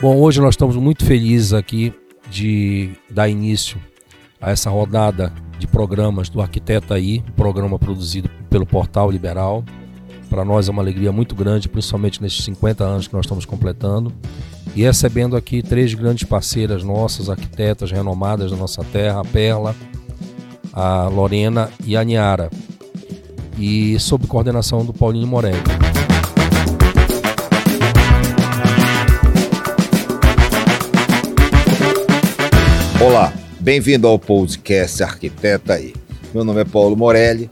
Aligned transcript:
Bom, 0.00 0.16
hoje 0.16 0.40
nós 0.40 0.54
estamos 0.54 0.76
muito 0.76 1.04
felizes 1.04 1.52
aqui 1.52 1.92
de 2.30 2.92
dar 3.10 3.28
início 3.28 3.78
a 4.40 4.50
essa 4.50 4.70
rodada 4.70 5.30
de 5.58 5.66
programas 5.66 6.30
do 6.30 6.40
Arquiteta 6.40 6.94
aí, 6.94 7.22
um 7.28 7.32
programa 7.32 7.78
produzido 7.78 8.30
pelo 8.48 8.64
Portal 8.64 9.10
Liberal. 9.10 9.62
Para 10.30 10.42
nós 10.42 10.68
é 10.68 10.70
uma 10.70 10.80
alegria 10.80 11.12
muito 11.12 11.34
grande, 11.34 11.68
principalmente 11.68 12.22
nesses 12.22 12.42
50 12.46 12.82
anos 12.82 13.08
que 13.08 13.12
nós 13.12 13.26
estamos 13.26 13.44
completando. 13.44 14.10
E 14.74 14.80
recebendo 14.84 15.36
aqui 15.36 15.62
três 15.62 15.92
grandes 15.92 16.26
parceiras 16.26 16.82
nossas, 16.82 17.28
arquitetas 17.28 17.90
renomadas 17.90 18.50
da 18.50 18.56
nossa 18.56 18.82
terra, 18.82 19.20
a 19.20 19.24
Perla, 19.24 19.76
a 20.72 21.08
Lorena 21.08 21.68
e 21.84 21.94
a 21.94 22.02
Niara. 22.02 22.48
E 23.58 24.00
sob 24.00 24.26
coordenação 24.26 24.82
do 24.82 24.94
Paulinho 24.94 25.26
Morelli. 25.26 25.89
Olá, 33.00 33.32
bem-vindo 33.58 34.06
ao 34.06 34.18
podcast 34.18 35.02
Arquiteta 35.02 35.72
aí. 35.72 35.94
Meu 36.34 36.44
nome 36.44 36.60
é 36.60 36.66
Paulo 36.66 36.94
Morelli 36.94 37.48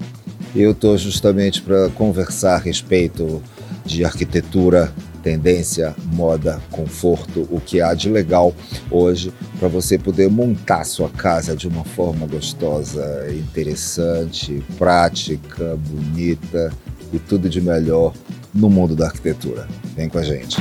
e 0.54 0.60
eu 0.60 0.72
estou 0.72 0.98
justamente 0.98 1.62
para 1.62 1.88
conversar 1.88 2.56
a 2.56 2.58
respeito 2.58 3.42
de 3.82 4.04
arquitetura, 4.04 4.92
tendência, 5.22 5.96
moda, 6.12 6.60
conforto, 6.70 7.48
o 7.50 7.58
que 7.62 7.80
há 7.80 7.94
de 7.94 8.10
legal 8.10 8.54
hoje 8.90 9.32
para 9.58 9.68
você 9.68 9.96
poder 9.96 10.28
montar 10.28 10.84
sua 10.84 11.08
casa 11.08 11.56
de 11.56 11.66
uma 11.66 11.82
forma 11.82 12.26
gostosa, 12.26 13.26
interessante, 13.30 14.62
prática, 14.76 15.78
bonita 15.78 16.70
e 17.10 17.18
tudo 17.18 17.48
de 17.48 17.62
melhor 17.62 18.12
no 18.54 18.68
mundo 18.68 18.94
da 18.94 19.06
arquitetura. 19.06 19.66
Vem 19.96 20.10
com 20.10 20.18
a 20.18 20.22
gente. 20.22 20.58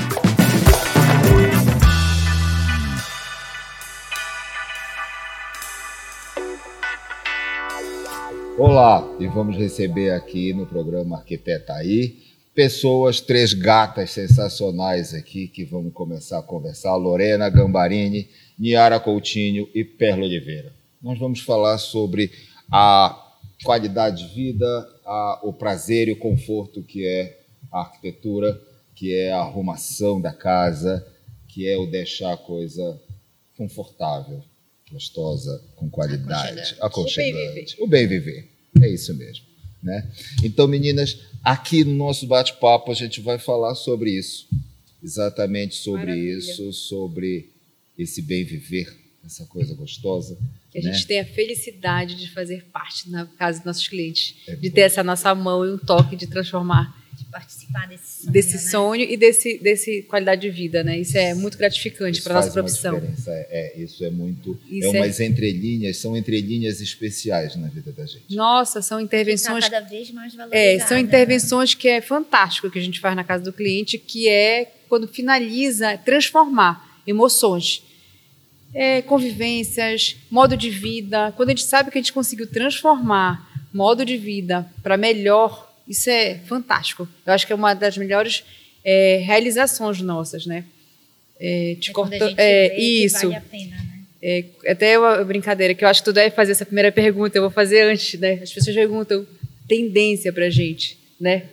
Olá, 8.60 9.08
e 9.20 9.28
vamos 9.28 9.56
receber 9.56 10.10
aqui 10.10 10.52
no 10.52 10.66
programa 10.66 11.18
Arquiteta 11.18 11.74
aí 11.74 12.18
pessoas, 12.56 13.22
três 13.22 13.54
gatas 13.54 14.10
sensacionais 14.10 15.14
aqui 15.14 15.48
que 15.48 15.64
vamos 15.64 15.94
começar 15.94 16.40
a 16.40 16.42
conversar: 16.42 16.96
Lorena 16.96 17.52
Gambarini, 17.52 18.28
Niara 18.58 19.00
Coutinho 19.00 19.70
e 19.76 19.84
Perla 19.86 20.24
Oliveira. 20.24 20.74
Nós 21.00 21.20
vamos 21.20 21.42
falar 21.42 21.78
sobre 21.78 22.32
a 22.72 23.16
qualidade 23.64 24.28
de 24.28 24.34
vida, 24.34 24.90
a, 25.06 25.40
o 25.44 25.54
prazer 25.54 26.08
e 26.08 26.14
o 26.14 26.20
conforto 26.20 26.82
que 26.82 27.06
é 27.06 27.40
a 27.72 27.82
arquitetura, 27.82 28.60
que 28.96 29.14
é 29.14 29.32
a 29.32 29.42
arrumação 29.42 30.20
da 30.20 30.34
casa, 30.34 31.06
que 31.48 31.70
é 31.70 31.78
o 31.78 31.86
deixar 31.86 32.34
a 32.34 32.38
coisa 32.38 33.00
confortável 33.56 34.42
gostosa, 34.92 35.62
com 35.76 35.90
qualidade, 35.90 36.76
aconchegante. 36.80 37.76
O 37.80 37.88
bem 37.88 38.08
viver. 38.08 38.50
É 38.82 38.90
isso 38.90 39.14
mesmo. 39.14 39.46
Né? 39.82 40.10
Então, 40.44 40.68
meninas, 40.68 41.20
aqui 41.44 41.84
no 41.84 41.94
nosso 41.94 42.26
bate-papo 42.26 42.92
a 42.92 42.96
gente 42.96 43.22
vai 43.22 43.38
falar 43.38 43.76
sobre 43.76 44.12
isso. 44.12 44.48
Exatamente 45.04 45.76
sobre 45.76 46.02
Maravilha. 46.02 46.38
isso, 46.38 46.74
sobre 46.74 47.52
esse 47.98 48.22
bem 48.22 48.44
viver, 48.44 48.88
essa 49.24 49.46
coisa 49.46 49.74
gostosa. 49.76 50.38
Que 50.72 50.80
a 50.80 50.82
né? 50.82 50.94
gente 50.94 51.06
tenha 51.06 51.22
a 51.22 51.26
felicidade 51.26 52.16
de 52.16 52.30
fazer 52.32 52.66
parte 52.66 53.10
na 53.10 53.26
casa 53.26 53.60
dos 53.60 53.66
nossos 53.66 53.88
clientes, 53.88 54.36
é 54.48 54.56
de 54.56 54.70
ter 54.70 54.82
essa 54.82 55.04
nossa 55.04 55.34
mão 55.36 55.66
e 55.66 55.72
um 55.72 55.78
toque 55.78 56.16
de 56.16 56.28
transformar 56.28 57.07
participar 57.38 57.88
desse 57.88 58.24
sonho, 58.24 58.32
desse 58.32 58.54
né? 58.54 58.60
sonho 58.60 59.02
e 59.04 59.16
desse, 59.16 59.58
desse 59.60 60.02
qualidade 60.04 60.42
de 60.42 60.50
vida, 60.50 60.84
né? 60.84 60.98
Isso 60.98 61.16
é 61.16 61.36
muito 61.36 61.56
gratificante 61.56 62.20
para 62.22 62.34
nossa 62.34 62.52
profissão. 62.52 62.98
É, 63.28 63.74
é, 63.78 63.80
isso 63.80 64.04
é 64.04 64.10
muito. 64.10 64.60
Isso 64.68 64.88
é 64.88 65.00
umas 65.00 65.20
é... 65.20 65.26
entrelinhas, 65.26 65.98
são 65.98 66.18
entrelinhas 66.18 66.82
especiais 66.82 67.56
na 67.56 67.68
vida 67.68 67.92
da 67.92 68.06
gente. 68.08 68.36
Nossa, 68.36 68.82
são 68.82 69.00
intervenções. 69.00 69.66
Tá 69.66 69.70
cada 69.70 69.88
vez 69.88 70.10
mais 70.10 70.34
É, 70.52 70.80
são 70.80 70.98
intervenções 70.98 71.76
que 71.76 71.88
é 71.88 72.02
fantástico 72.02 72.72
que 72.72 72.80
a 72.80 72.82
gente 72.82 73.00
faz 73.00 73.16
na 73.16 73.24
casa 73.24 73.44
do 73.44 73.54
cliente, 73.54 74.00
que 74.00 74.28
é 74.28 74.72
quando 74.90 75.08
finaliza 75.08 75.96
transformar 75.98 77.02
emoções. 77.06 77.84
É, 78.74 79.02
convivências, 79.02 80.18
modo 80.30 80.58
de 80.58 80.70
vida. 80.70 81.32
Quando 81.38 81.50
a 81.50 81.52
gente 81.52 81.64
sabe 81.64 81.90
que 81.90 81.98
a 81.98 82.02
gente 82.02 82.12
conseguiu 82.12 82.48
transformar 82.48 83.48
modo 83.74 84.04
de 84.04 84.18
vida 84.18 84.68
para 84.84 84.98
melhor 84.98 85.67
isso 85.88 86.10
é 86.10 86.36
fantástico. 86.46 87.08
Eu 87.26 87.34
acho 87.34 87.46
que 87.46 87.54
é 87.54 87.56
uma 87.56 87.74
das 87.74 87.98
melhores 87.98 88.44
é, 88.84 89.22
realizações 89.24 90.02
nossas, 90.02 90.46
né? 90.46 90.64
É, 91.40 91.76
te 91.80 91.92
é 91.92 91.94
corta... 91.94 92.34
é 92.38 92.80
isso. 92.80 93.28
Vale 93.28 93.36
a 93.36 93.42
pena, 93.42 93.76
né? 93.76 93.98
É, 94.22 94.46
até 94.68 94.98
uma 94.98 95.24
brincadeira 95.24 95.74
que 95.74 95.84
eu 95.84 95.88
acho 95.88 96.02
que 96.02 96.06
tu 96.06 96.14
deve 96.14 96.36
fazer 96.36 96.52
essa 96.52 96.66
primeira 96.66 96.92
pergunta. 96.92 97.38
Eu 97.38 97.44
vou 97.44 97.52
fazer 97.52 97.82
antes, 97.82 98.20
né? 98.20 98.40
As 98.42 98.52
pessoas 98.52 98.76
perguntam 98.76 99.26
tendência 99.68 100.34
para 100.34 100.50
gente, 100.50 100.98
né? 101.20 101.44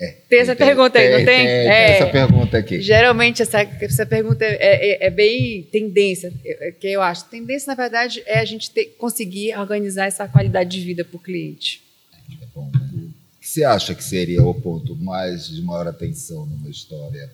É, 0.00 0.14
tem 0.28 0.40
essa 0.40 0.56
tem, 0.56 0.66
pergunta 0.66 0.98
aí, 0.98 1.06
tem, 1.06 1.18
não 1.18 1.24
tem? 1.24 1.46
tem 1.46 1.46
é, 1.46 1.90
essa 1.92 2.06
pergunta 2.06 2.58
aqui. 2.58 2.80
Geralmente 2.80 3.40
essa, 3.40 3.60
essa 3.60 4.04
pergunta 4.04 4.44
é, 4.44 4.56
é, 4.60 5.06
é 5.06 5.10
bem 5.10 5.62
tendência, 5.70 6.32
que 6.80 6.88
eu 6.88 7.00
acho. 7.00 7.24
Tendência, 7.26 7.68
na 7.68 7.80
verdade, 7.80 8.22
é 8.26 8.40
a 8.40 8.44
gente 8.44 8.70
ter, 8.70 8.86
conseguir 8.98 9.56
organizar 9.56 10.06
essa 10.06 10.26
qualidade 10.26 10.70
de 10.70 10.84
vida 10.84 11.04
para 11.04 11.16
o 11.16 11.20
cliente. 11.20 11.82
É 12.30 12.46
bom, 12.52 12.68
né? 12.74 12.91
Você 13.52 13.64
acha 13.64 13.94
que 13.94 14.02
seria 14.02 14.42
o 14.42 14.54
ponto 14.54 14.96
mais 14.96 15.46
de 15.46 15.60
maior 15.60 15.86
atenção 15.86 16.46
numa 16.46 16.70
história 16.70 17.30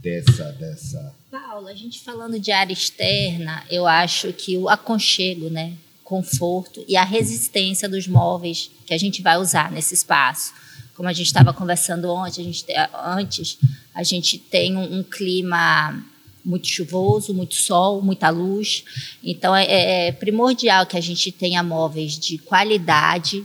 dessa 0.00 0.50
dessa 0.52 1.14
Paulo, 1.30 1.68
a 1.68 1.74
gente 1.74 2.00
falando 2.00 2.40
de 2.40 2.50
área 2.50 2.72
externa, 2.72 3.62
eu 3.70 3.86
acho 3.86 4.32
que 4.32 4.56
o 4.56 4.70
aconchego, 4.70 5.50
né, 5.50 5.74
conforto 6.02 6.82
e 6.88 6.96
a 6.96 7.04
resistência 7.04 7.86
dos 7.86 8.08
móveis 8.08 8.70
que 8.86 8.94
a 8.94 8.98
gente 8.98 9.20
vai 9.20 9.36
usar 9.36 9.70
nesse 9.70 9.92
espaço. 9.92 10.54
Como 10.94 11.10
a 11.10 11.12
gente 11.12 11.26
estava 11.26 11.52
conversando 11.52 12.08
ontem, 12.10 12.40
a 12.40 12.44
gente, 12.44 12.64
antes, 13.04 13.58
a 13.94 14.02
gente 14.02 14.38
tem 14.38 14.74
um, 14.74 15.00
um 15.00 15.02
clima 15.02 16.02
muito 16.42 16.68
chuvoso, 16.68 17.34
muito 17.34 17.54
sol, 17.54 18.00
muita 18.00 18.30
luz. 18.30 18.84
Então 19.22 19.54
é, 19.54 20.06
é 20.08 20.12
primordial 20.12 20.86
que 20.86 20.96
a 20.96 21.02
gente 21.02 21.30
tenha 21.30 21.62
móveis 21.62 22.18
de 22.18 22.38
qualidade 22.38 23.44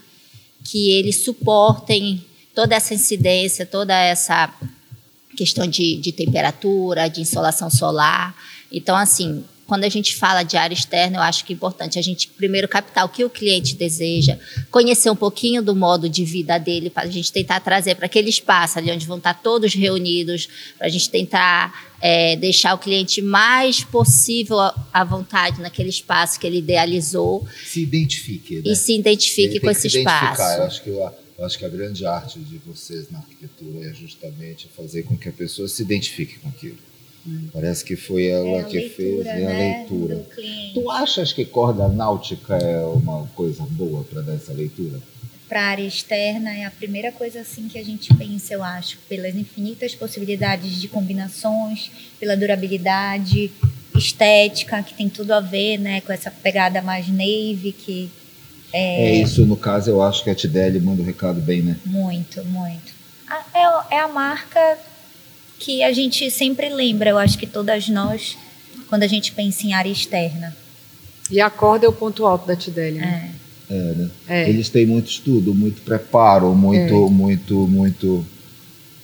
que 0.70 0.92
eles 0.92 1.24
suportem 1.24 2.24
toda 2.54 2.76
essa 2.76 2.94
incidência, 2.94 3.66
toda 3.66 3.98
essa 4.00 4.54
questão 5.36 5.66
de, 5.66 5.96
de 5.98 6.12
temperatura, 6.12 7.08
de 7.08 7.22
insolação 7.22 7.72
solar. 7.72 8.36
Então, 8.72 8.96
assim, 8.96 9.44
quando 9.70 9.84
a 9.84 9.90
gente 9.90 10.16
fala 10.16 10.42
de 10.42 10.58
área 10.58 10.74
externa, 10.74 11.18
eu 11.18 11.22
acho 11.22 11.46
que 11.46 11.54
é 11.54 11.56
importante 11.56 12.00
a 12.00 12.02
gente 12.02 12.28
primeiro 12.28 12.68
captar 12.68 13.06
o 13.06 13.10
que 13.10 13.24
o 13.24 13.30
cliente 13.30 13.76
deseja, 13.76 14.36
conhecer 14.72 15.12
um 15.12 15.16
pouquinho 15.16 15.62
do 15.62 15.76
modo 15.76 16.10
de 16.10 16.26
vida 16.26 16.58
dele, 16.58 16.90
para 16.90 17.04
a 17.04 17.12
gente 17.12 17.32
tentar 17.32 17.60
trazer 17.60 17.94
para 17.94 18.08
aquele 18.08 18.30
espaço 18.30 18.80
ali 18.80 18.92
onde 18.92 19.06
vão 19.06 19.20
estar 19.20 19.36
todos 19.36 19.76
reunidos, 19.76 20.50
para 20.76 20.88
a 20.88 20.90
gente 20.90 21.08
tentar 21.08 21.94
é, 22.02 22.36
deixar 22.36 22.74
o 22.74 22.80
cliente 22.80 23.22
mais 23.22 23.84
possível 23.84 24.58
à 24.92 25.04
vontade 25.04 25.62
naquele 25.62 25.90
espaço 25.90 26.40
que 26.40 26.48
ele 26.48 26.58
idealizou. 26.58 27.48
Se 27.64 27.84
identifique. 27.84 28.56
Né? 28.56 28.72
E 28.72 28.76
se 28.76 28.98
identifique 28.98 29.60
com 29.60 29.70
esse 29.70 29.86
espaço. 29.86 30.42
Eu 30.42 30.64
acho 30.64 30.82
que 30.82 30.90
eu, 30.90 31.12
eu 31.38 31.46
acho 31.46 31.60
que 31.60 31.66
a 31.66 31.70
grande 31.70 32.08
arte 32.08 32.40
de 32.40 32.58
vocês 32.58 33.12
na 33.12 33.20
arquitetura 33.20 33.88
é 33.88 33.94
justamente 33.94 34.68
fazer 34.76 35.04
com 35.04 35.16
que 35.16 35.30
a 35.30 35.32
pessoa 35.32 35.68
se 35.68 35.84
identifique 35.84 36.40
com 36.40 36.50
aquilo. 36.50 36.90
Parece 37.52 37.84
que 37.84 37.96
foi 37.96 38.28
ela 38.28 38.60
é 38.60 38.64
que 38.64 38.78
leitura, 38.78 38.96
fez 38.96 39.26
né, 39.26 39.34
a 39.34 39.50
né, 39.50 39.78
leitura. 39.78 40.26
Tu 40.74 40.92
achas 40.92 41.34
que 41.34 41.46
corda 41.46 41.88
náutica 41.88 42.56
é 42.56 42.84
uma 42.86 43.28
coisa 43.36 43.64
boa 43.70 44.04
para 44.04 44.22
dar 44.22 44.36
essa 44.36 44.54
leitura? 44.54 45.00
Para 45.48 45.62
a 45.62 45.66
área 45.66 45.86
externa 45.86 46.52
é 46.56 46.66
a 46.66 46.72
primeira 46.72 47.12
coisa 47.12 47.42
assim 47.42 47.68
que 47.68 47.78
a 47.78 47.84
gente 47.84 48.14
pensa, 48.14 48.54
eu 48.54 48.64
acho, 48.64 48.98
pelas 49.10 49.36
infinitas 49.36 49.96
possibilidades 49.96 50.80
de 50.80 50.88
combinações, 50.88 51.92
pela 52.20 52.38
durabilidade, 52.38 53.52
estética, 53.96 54.82
que 54.84 54.94
tem 54.94 55.10
tudo 55.10 55.32
a 55.34 55.40
ver, 55.40 55.78
né, 55.78 56.02
com 56.02 56.14
essa 56.14 56.30
pegada 56.32 56.82
mais 56.82 57.08
navy 57.10 57.76
que 57.78 58.10
é, 58.72 59.10
é 59.10 59.22
isso, 59.22 59.46
no 59.46 59.58
caso, 59.58 59.90
eu 59.90 60.02
acho 60.02 60.24
que 60.24 60.30
a 60.30 60.36
Tideli 60.36 60.80
manda 60.80 61.02
o 61.02 61.06
recado 61.06 61.42
bem, 61.42 61.62
né? 61.62 61.76
Muito, 61.84 62.44
muito. 62.46 62.94
É, 63.54 63.96
é 63.96 64.00
a 64.00 64.08
marca 64.08 64.78
que 65.60 65.84
a 65.84 65.92
gente 65.92 66.32
sempre 66.32 66.70
lembra, 66.70 67.10
eu 67.10 67.18
acho 67.18 67.38
que 67.38 67.46
todas 67.46 67.90
nós, 67.90 68.38
quando 68.88 69.04
a 69.04 69.08
gente 69.08 69.34
pensa 69.34 69.68
em 69.68 69.74
área 69.74 69.92
externa. 69.92 70.56
E 71.30 71.40
a 71.42 71.50
corda 71.50 71.86
é 71.86 71.90
o 71.90 71.94
ponto 71.94 72.26
alto 72.26 72.48
da 72.48 72.56
Tidélia. 72.56 73.02
Né? 73.02 73.32
É. 73.36 73.40
É, 73.70 73.94
né? 73.94 74.10
é. 74.28 74.50
Eles 74.50 74.70
têm 74.70 74.86
muito 74.86 75.12
estudo, 75.12 75.54
muito 75.54 75.82
preparo, 75.82 76.56
muito, 76.56 76.94
é. 76.94 77.10
muito, 77.10 77.68
muito, 77.68 78.26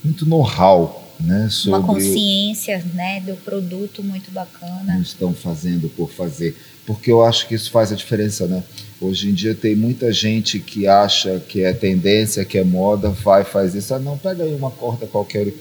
muito 0.03 0.25
know-how. 0.25 1.03
Né, 1.17 1.47
sobre 1.49 1.79
uma 1.79 1.87
consciência 1.87 2.83
né, 2.93 3.21
do 3.21 3.35
produto 3.37 4.03
muito 4.03 4.29
bacana. 4.31 4.83
Não 4.95 5.01
estão 5.01 5.33
fazendo 5.33 5.87
por 5.87 6.11
fazer. 6.11 6.57
Porque 6.85 7.09
eu 7.09 7.23
acho 7.23 7.47
que 7.47 7.55
isso 7.55 7.71
faz 7.71 7.89
a 7.93 7.95
diferença, 7.95 8.45
né? 8.47 8.61
Hoje 8.99 9.29
em 9.29 9.33
dia 9.33 9.55
tem 9.55 9.77
muita 9.77 10.11
gente 10.11 10.59
que 10.59 10.87
acha 10.87 11.39
que 11.39 11.63
é 11.63 11.71
tendência, 11.71 12.43
que 12.43 12.57
é 12.57 12.65
moda, 12.65 13.11
vai, 13.11 13.45
faz 13.45 13.73
isso. 13.73 13.93
Ah, 13.93 13.99
não, 13.99 14.17
pega 14.17 14.43
aí 14.43 14.53
uma 14.53 14.69
corda 14.69 15.07
qualquer 15.07 15.47
e 15.47 15.51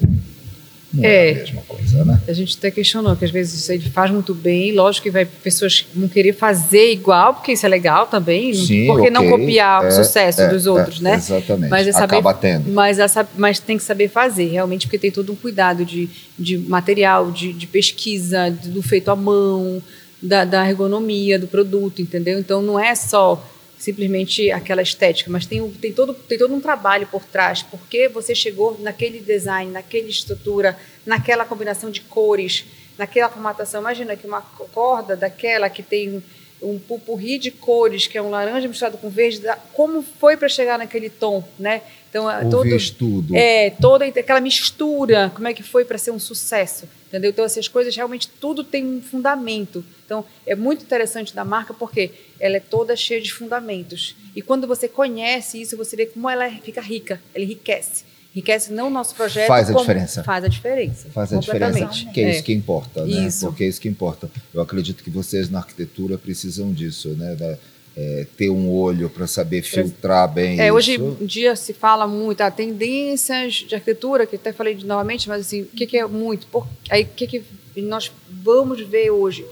Não 0.95 1.05
é, 1.05 1.29
é 1.29 1.33
a 1.33 1.35
mesma 1.35 1.63
coisa, 1.63 2.05
né? 2.05 2.21
A 2.27 2.33
gente 2.33 2.57
até 2.57 2.71
questionou 2.71 3.17
que 3.17 3.25
às 3.25 3.31
vezes 3.31 3.69
ele 3.69 3.91
faz 3.91 4.11
muito 4.11 4.33
bem, 4.35 4.73
lógico 4.73 5.05
que 5.05 5.11
vai 5.11 5.25
pessoas 5.25 5.87
vão 5.95 6.09
querer 6.09 6.33
fazer 6.33 6.93
igual, 6.93 7.35
porque 7.35 7.53
isso 7.53 7.67
é 7.67 7.69
legal 7.69 8.07
também, 8.07 8.55
Sim, 8.55 8.87
porque 8.87 9.09
okay. 9.09 9.11
não 9.11 9.29
copiar 9.29 9.85
é, 9.85 9.89
o 9.89 9.91
sucesso 9.91 10.43
é, 10.43 10.49
dos 10.49 10.67
outros, 10.67 11.01
é, 11.01 11.03
né? 11.03 11.15
Exatamente. 11.17 11.71
Mas 11.71 11.87
é 11.89 11.93
saber, 11.93 12.17
Acaba 12.17 12.35
tendo. 12.35 12.71
Mas, 12.71 12.99
mas 13.37 13.59
tem 13.59 13.77
que 13.77 13.83
saber 13.83 14.09
fazer, 14.09 14.47
realmente, 14.47 14.87
porque 14.87 14.99
tem 14.99 15.11
todo 15.11 15.33
um 15.33 15.37
cuidado 15.37 15.85
de, 15.85 16.09
de 16.39 16.59
material, 16.59 17.31
de, 17.31 17.53
de 17.53 17.67
pesquisa, 17.67 18.51
do 18.51 18.83
feito 18.83 19.11
à 19.11 19.17
mão, 19.17 19.83
da, 20.23 20.45
da 20.45 20.69
ergonomia 20.69 21.39
do 21.39 21.47
produto, 21.47 22.01
entendeu? 22.01 22.39
Então 22.39 22.63
não 22.63 22.79
é 22.79 22.95
só 22.95 23.43
simplesmente 23.85 24.51
aquela 24.51 24.81
estética, 24.81 25.31
mas 25.31 25.45
tem, 25.45 25.71
tem, 25.73 25.93
todo, 25.93 26.15
tem 26.15 26.39
todo 26.39 26.55
um 26.55 26.61
trabalho 26.61 27.07
por 27.07 27.23
trás, 27.23 27.63
porque 27.63 28.09
você 28.09 28.35
chegou 28.35 28.79
naquele 28.81 29.21
design, 29.21 29.71
naquela 29.71 30.09
estrutura, 30.09 30.79
naquela 31.05 31.45
combinação 31.45 31.91
de 31.91 32.01
cores, 32.01 32.65
naquela 32.97 33.29
formatação. 33.29 33.83
Imagina 33.83 34.17
que 34.17 34.27
uma 34.27 34.41
corda 34.41 35.15
daquela 35.15 35.69
que 35.69 35.83
tem 35.83 36.23
um 36.65 36.79
pupurri 36.79 37.39
de 37.39 37.51
cores, 37.51 38.07
que 38.07 38.17
é 38.17 38.23
um 38.23 38.31
laranja 38.31 38.67
misturado 38.67 38.99
com 38.99 39.11
verde, 39.11 39.43
como 39.73 40.03
foi 40.03 40.37
para 40.37 40.49
chegar 40.49 40.79
naquele 40.79 41.11
tom, 41.11 41.45
né? 41.59 41.83
Então, 42.09 42.27
o 42.27 42.49
todo, 42.51 42.69
estudo. 42.69 43.35
É, 43.35 43.71
toda 43.71 44.05
aquela 44.05 44.41
mistura, 44.41 45.33
como 45.35 45.49
é 45.49 45.53
que 45.53 45.65
foi 45.65 45.85
para 45.85 45.99
ser 45.99 46.13
um 46.13 46.19
sucesso, 46.19 46.89
entendeu? 47.09 47.31
Então, 47.31 47.45
essas 47.45 47.67
coisas 47.67 47.95
realmente 47.95 48.29
tudo 48.29 48.63
tem 48.63 48.87
um 48.87 49.03
fundamento. 49.03 49.85
Então, 50.07 50.25
é 50.47 50.55
muito 50.55 50.85
interessante 50.85 51.35
da 51.35 51.45
marca 51.45 51.75
porque 51.75 52.13
ela 52.39 52.57
é 52.57 52.61
toda 52.61 52.95
cheia 52.95 53.21
de 53.21 53.33
fundamentos. 53.33 54.15
E 54.35 54.41
quando 54.41 54.65
você 54.65 54.87
conhece 54.87 55.61
isso, 55.61 55.77
você 55.77 55.97
vê 55.97 56.07
como 56.07 56.31
ela 56.31 56.49
fica 56.63 56.81
rica, 56.81 57.21
ela 57.35 57.45
enriquece. 57.45 58.05
Enriquece 58.35 58.73
não 58.73 58.89
o 58.89 58.91
nosso 58.91 59.15
projeto. 59.15 59.47
Faz 59.47 59.71
a 59.71 59.75
diferença. 59.75 60.25
Faz 60.25 60.45
a 60.45 60.49
diferença. 60.49 61.09
Faz 61.11 61.33
a 61.33 61.39
diferença. 61.39 62.11
Que 62.13 62.21
é, 62.21 62.25
é, 62.25 62.31
isso 62.33 62.43
que 62.43 62.53
importa, 62.53 63.05
né? 63.05 63.27
Isso. 63.29 63.47
Porque 63.47 63.63
é 63.63 63.69
isso 63.69 63.81
que 63.81 63.89
importa. 63.89 64.29
Eu 64.53 64.61
acredito 64.61 65.05
que 65.05 65.11
vocês 65.11 65.49
na 65.49 65.61
arquitetura 65.61 66.19
precisam 66.19 66.73
disso, 66.73 67.11
né? 67.11 67.37
Da, 67.37 67.57
é, 67.97 68.27
ter 68.37 68.51
um 68.51 68.69
olho 68.71 69.09
para 69.09 69.27
saber 69.27 69.63
filtrar 69.63 70.33
bem 70.33 70.61
é, 70.61 70.67
isso. 70.67 70.75
Hoje 70.75 70.95
em 70.97 71.27
dia 71.27 71.55
se 71.55 71.73
fala 71.73 72.09
muito 72.09 72.41
a 72.41 72.51
tendências 72.51 73.55
de 73.55 73.75
arquitetura, 73.75 74.27
que 74.27 74.35
até 74.35 74.53
falei 74.53 74.77
novamente, 74.83 75.29
mas 75.29 75.43
assim, 75.43 75.63
o 75.63 75.67
que, 75.67 75.87
que 75.87 75.97
é 75.97 76.05
muito? 76.05 76.47
Por, 76.49 76.67
aí 76.91 77.05
o 77.05 77.07
que, 77.07 77.27
que 77.27 77.45
nós 77.77 78.11
vamos 78.29 78.81
ver 78.81 79.11
hoje? 79.11 79.47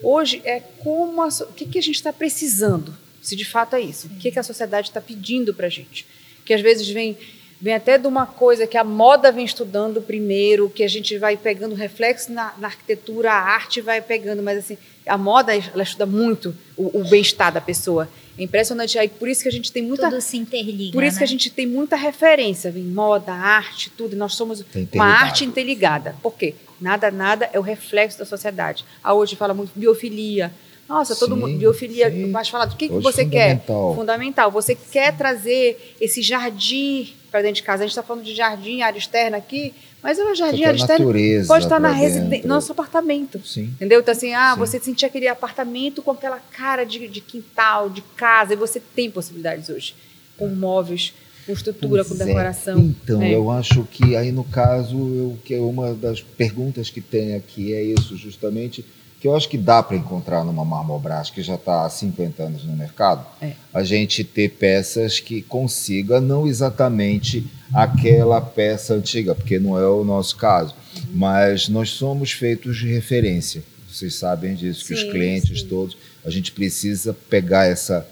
Hoje 0.00 0.40
é 0.44 0.60
como 0.60 1.22
a, 1.22 1.26
o 1.26 1.52
que, 1.52 1.66
que 1.66 1.78
a 1.78 1.82
gente 1.82 1.96
está 1.96 2.12
precisando, 2.12 2.94
se 3.20 3.34
de 3.34 3.44
fato 3.44 3.74
é 3.74 3.80
isso. 3.80 4.06
O 4.06 4.10
que, 4.10 4.30
que 4.30 4.38
a 4.38 4.44
sociedade 4.44 4.88
está 4.88 5.00
pedindo 5.00 5.52
para 5.52 5.66
a 5.66 5.70
gente? 5.70 6.06
Que 6.44 6.54
às 6.54 6.60
vezes 6.60 6.88
vem 6.88 7.18
vem 7.60 7.74
até 7.74 7.98
de 7.98 8.06
uma 8.06 8.26
coisa 8.26 8.66
que 8.66 8.76
a 8.76 8.84
moda 8.84 9.32
vem 9.32 9.44
estudando 9.44 10.00
primeiro, 10.00 10.70
que 10.70 10.82
a 10.82 10.88
gente 10.88 11.18
vai 11.18 11.36
pegando 11.36 11.74
reflexo 11.74 12.32
na, 12.32 12.54
na 12.58 12.68
arquitetura, 12.68 13.32
a 13.32 13.40
arte 13.40 13.80
vai 13.80 14.00
pegando, 14.00 14.42
mas 14.42 14.58
assim, 14.58 14.78
a 15.06 15.18
moda 15.18 15.52
ela 15.54 15.82
estuda 15.82 16.06
muito 16.06 16.54
o, 16.76 17.00
o 17.00 17.08
bem-estar 17.08 17.52
da 17.52 17.60
pessoa. 17.60 18.08
É 18.38 18.42
impressionante. 18.42 18.98
Aí 18.98 19.08
por 19.08 19.28
isso 19.28 19.42
que 19.42 19.48
a 19.48 19.52
gente 19.52 19.72
tem 19.72 19.82
muita. 19.82 20.08
Tudo 20.08 20.20
se 20.20 20.36
interliga. 20.36 20.92
Por 20.92 21.02
isso 21.02 21.16
né? 21.16 21.18
que 21.18 21.24
a 21.24 21.28
gente 21.28 21.50
tem 21.50 21.66
muita 21.66 21.96
referência, 21.96 22.70
vem 22.70 22.84
moda, 22.84 23.32
arte, 23.32 23.90
tudo. 23.90 24.14
Nós 24.14 24.34
somos 24.34 24.64
uma 24.94 25.06
arte 25.06 25.44
interligada. 25.44 26.14
Por 26.22 26.34
quê? 26.34 26.54
Nada, 26.80 27.10
nada 27.10 27.50
é 27.52 27.58
o 27.58 27.62
reflexo 27.62 28.18
da 28.18 28.24
sociedade. 28.24 28.84
A 29.02 29.12
hoje 29.12 29.34
fala 29.34 29.52
muito 29.52 29.72
biofilia. 29.74 30.52
Nossa, 30.88 31.14
todo 31.14 31.34
sim, 31.34 31.40
mundo, 31.40 31.58
biofilia, 31.58 32.10
sim. 32.10 32.26
mas 32.30 32.48
fala, 32.48 32.64
o 32.66 32.76
que, 32.76 32.88
que 32.88 32.94
você 32.94 33.22
fundamental. 33.24 33.90
quer? 33.90 33.96
Fundamental. 33.96 34.50
Você 34.50 34.74
quer 34.74 35.16
trazer 35.16 35.94
esse 36.00 36.22
jardim 36.22 37.12
para 37.30 37.42
dentro 37.42 37.56
de 37.56 37.62
casa. 37.62 37.82
A 37.82 37.86
gente 37.86 37.90
está 37.92 38.02
falando 38.02 38.24
de 38.24 38.34
jardim, 38.34 38.80
área 38.80 38.98
externa 38.98 39.36
aqui, 39.36 39.74
mas 40.02 40.18
o 40.18 40.34
jardim, 40.34 40.64
área 40.64 40.76
externa 40.78 41.04
pode 41.46 41.64
estar 41.64 41.78
na 41.78 41.90
residência, 41.90 42.48
nosso 42.48 42.72
apartamento. 42.72 43.38
Sim. 43.44 43.64
Entendeu? 43.64 44.00
Então, 44.00 44.12
assim, 44.12 44.32
ah, 44.32 44.54
você 44.54 44.80
sentir 44.80 45.04
aquele 45.04 45.28
apartamento 45.28 46.00
com 46.02 46.10
aquela 46.12 46.38
cara 46.38 46.84
de, 46.84 47.06
de 47.06 47.20
quintal, 47.20 47.90
de 47.90 48.00
casa, 48.16 48.54
e 48.54 48.56
você 48.56 48.80
tem 48.80 49.10
possibilidades 49.10 49.68
hoje, 49.68 49.94
com 50.38 50.48
móveis, 50.48 51.12
com 51.44 51.52
estrutura, 51.52 52.02
Pois 52.04 52.16
com 52.16 52.22
é. 52.22 52.26
decoração. 52.26 52.78
Então, 52.78 53.22
É. 53.22 53.34
eu 53.34 53.50
acho 53.50 53.84
que 53.90 54.16
aí 54.16 54.32
no 54.32 54.44
caso, 54.44 54.96
eu, 54.96 55.38
que 55.44 55.52
é 55.54 55.60
uma 55.60 55.92
das 55.94 56.22
perguntas 56.22 56.88
que 56.88 57.00
tem 57.02 57.34
aqui 57.34 57.74
é 57.74 57.82
isso 57.82 58.16
justamente, 58.16 58.84
que 59.20 59.26
eu 59.26 59.34
acho 59.36 59.48
que 59.48 59.58
dá 59.58 59.82
para 59.82 59.96
encontrar 59.96 60.44
numa 60.44 60.64
Marmobras 60.64 61.28
que 61.30 61.42
já 61.42 61.56
está 61.56 61.84
há 61.84 61.90
50 61.90 62.42
anos 62.42 62.64
no 62.64 62.76
mercado, 62.76 63.26
É. 63.42 63.52
a 63.74 63.82
gente 63.82 64.22
ter 64.22 64.50
peças 64.50 65.18
que 65.18 65.42
consiga 65.42 66.20
não 66.20 66.46
exatamente 66.46 67.44
aquela 67.74 68.40
peça 68.40 68.94
antiga, 68.94 69.34
porque 69.34 69.58
não 69.58 69.78
é 69.78 69.86
o 69.88 70.04
nosso 70.04 70.36
caso, 70.36 70.74
mas 71.12 71.68
nós 71.68 71.90
somos 71.90 72.32
feitos 72.32 72.76
de 72.76 72.86
referência. 72.88 73.62
Vocês 73.90 74.14
sabem 74.14 74.54
disso, 74.54 74.84
que 74.86 74.94
os 74.94 75.02
clientes 75.02 75.60
sim. 75.62 75.66
todos, 75.66 75.96
a 76.24 76.30
gente 76.30 76.52
precisa 76.52 77.12
pegar 77.28 77.66
essa 77.66 78.06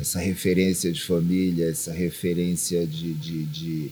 essa 0.00 0.20
referência 0.20 0.92
de 0.92 1.02
família, 1.02 1.68
essa 1.68 1.92
referência 1.92 2.86
de, 2.86 3.12
de, 3.12 3.44
de- 3.46 3.90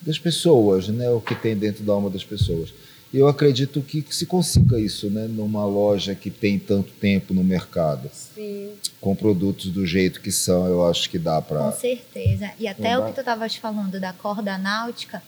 das 0.00 0.18
pessoas, 0.20 0.86
né? 0.88 1.10
O 1.10 1.20
que 1.20 1.34
tem 1.34 1.56
dentro 1.56 1.82
da 1.82 1.92
alma 1.92 2.08
das 2.08 2.22
pessoas. 2.22 2.72
E 3.12 3.18
eu 3.18 3.26
acredito 3.26 3.80
que 3.82 4.04
se 4.10 4.24
consiga 4.24 4.78
isso, 4.78 5.10
né? 5.10 5.26
Numa 5.26 5.64
loja 5.64 6.14
que 6.14 6.30
tem 6.30 6.58
tanto 6.58 6.92
tempo 6.92 7.34
no 7.34 7.42
mercado, 7.42 8.08
Sim. 8.12 8.70
com 9.00 9.16
produtos 9.16 9.66
do 9.66 9.84
jeito 9.84 10.20
que 10.20 10.30
são, 10.30 10.66
eu 10.66 10.86
acho 10.86 11.10
que 11.10 11.18
dá 11.18 11.42
Com 11.42 11.48
para. 11.54 11.72
certeza. 11.72 12.50
E 12.58 12.68
até 12.68 12.92
Não 12.94 12.98
o 12.98 13.02
dá. 13.02 13.08
que 13.08 13.14
tu 13.14 13.20
estavas 13.20 13.56
falando 13.56 13.98
da 13.98 14.12
corda 14.12 14.56
náutica, 14.56 15.20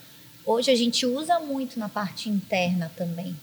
hoje 0.47 0.71
a 0.71 0.77
gente 0.77 1.05
usa 1.05 1.41
muito 1.41 1.79
na 1.79 1.89
parte 1.89 2.29
interna 2.29 2.91
também. 2.97 3.35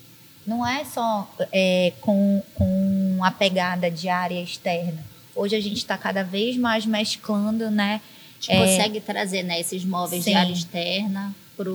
Não 0.48 0.66
é 0.66 0.86
só 0.86 1.30
é, 1.52 1.92
com, 2.00 2.42
com 2.56 3.20
a 3.22 3.32
pegada 3.32 3.92
de 3.92 4.08
área 4.08 4.42
externa. 4.42 5.04
Hoje 5.36 5.56
a 5.56 5.60
gente 5.60 5.78
está 5.78 5.98
cada 5.98 6.24
vez 6.24 6.56
mais 6.56 6.86
mesclando, 6.86 7.70
né? 7.70 8.00
Ah, 8.02 8.40
assim, 8.40 8.52
é, 8.54 8.58
consegue 8.58 9.02
trazer 9.02 9.44
né, 9.44 9.60
esses 9.60 9.84
móveis 9.84 10.24
Sim. 10.24 10.32
de 10.32 10.38
área 10.38 10.54
externa 10.54 11.36
para 11.58 11.70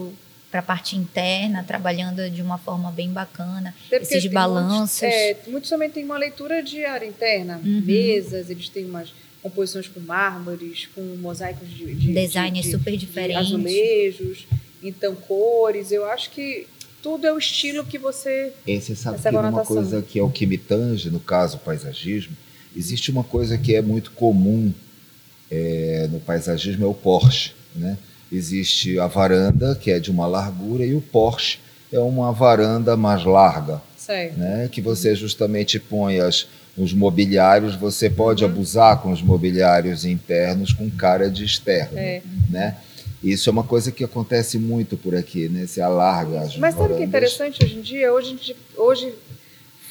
a 0.61 0.63
parte 0.63 0.97
interna, 0.97 1.63
trabalhando 1.63 2.29
de 2.31 2.43
uma 2.43 2.59
forma 2.59 2.91
bem 2.91 3.11
bacana. 3.11 3.75
Até 3.87 4.01
porque 4.01 4.15
Esses 4.17 4.31
balanços. 4.31 5.01
Muitos, 5.01 5.03
é, 5.03 5.37
muitos 5.49 5.71
também 5.71 5.91
têm 5.91 6.05
uma 6.05 6.19
leitura 6.19 6.63
de 6.63 6.85
área 6.85 7.07
interna. 7.07 7.61
Uhum. 7.65 7.83
Mesas, 7.85 8.51
eles 8.51 8.69
têm 8.69 8.85
umas 8.85 9.13
composições 9.43 9.89
com 9.89 10.01
mármores, 10.01 10.89
com 10.95 11.03
mosaicos 11.17 11.69
de, 11.69 11.95
de 11.95 12.13
Design 12.15 12.61
de, 12.61 12.71
super 12.71 12.93
de 12.93 12.99
diferente. 12.99 13.37
azulejos, 13.37 14.47
então 14.83 15.15
cores. 15.15 15.93
Eu 15.93 16.07
acho 16.07 16.31
que 16.31 16.67
tudo 17.03 17.27
é 17.27 17.33
o 17.33 17.37
estilo 17.37 17.85
que 17.85 17.99
você. 17.99 18.53
Esse 18.67 18.97
sabe 18.97 19.19
Essa 19.19 19.29
que 19.29 19.37
uma 19.37 19.65
coisa 19.65 20.01
que 20.01 20.19
é 20.19 20.23
o 20.23 20.31
que 20.31 20.47
me 20.47 20.57
tange, 20.57 21.11
no 21.11 21.21
caso, 21.21 21.59
o 21.59 21.61
paisagismo, 21.61 22.35
existe 22.75 23.11
uma 23.11 23.23
coisa 23.23 23.59
que 23.59 23.75
é 23.75 23.83
muito 23.83 24.13
comum 24.13 24.73
é, 25.51 26.09
no 26.11 26.19
paisagismo, 26.21 26.87
é 26.87 26.89
o 26.89 26.95
Porsche, 26.95 27.53
né? 27.77 27.99
Existe 28.35 28.99
a 28.99 29.07
varanda, 29.07 29.75
que 29.77 29.91
é 29.91 30.01
de 30.01 30.11
uma 30.11 30.27
largura, 30.27 30.85
e 30.85 30.95
o 30.95 31.01
Porsche 31.01 31.59
é 31.93 31.99
uma 32.01 32.33
varanda 32.33 32.97
mais 32.97 33.25
larga, 33.25 33.81
Certo. 33.97 34.37
né? 34.39 34.69
Que 34.71 34.81
você 34.81 35.15
justamente 35.15 35.79
põe 35.79 36.19
as, 36.19 36.47
os 36.77 36.93
mobiliários, 36.93 37.77
você 37.77 38.11
pode 38.11 38.45
Uhum. 38.45 38.51
abusar 38.51 38.99
com 39.01 39.13
os 39.13 39.23
mobiliários 39.23 40.05
internos 40.05 40.73
com 40.73 40.91
cara 40.91 41.31
de 41.31 41.45
externo, 41.45 41.97
É. 41.97 42.21
né? 42.51 42.77
Isso 43.23 43.49
é 43.49 43.53
uma 43.53 43.63
coisa 43.65 43.91
que 43.93 44.03
acontece 44.05 44.59
muito 44.59 44.97
por 44.99 45.15
aqui, 45.15 45.49
né? 45.49 45.67
Se 45.67 45.81
alarga 45.81 46.41
as 46.41 46.57
Mas 46.59 46.75
sabe 46.75 46.93
o 46.93 46.97
que 46.97 47.03
é 47.03 47.07
interessante 47.07 47.65
hoje 47.65 47.77
em 47.77 47.81
dia? 47.81 48.13
Hoje, 48.13 48.57
hoje 48.77 49.15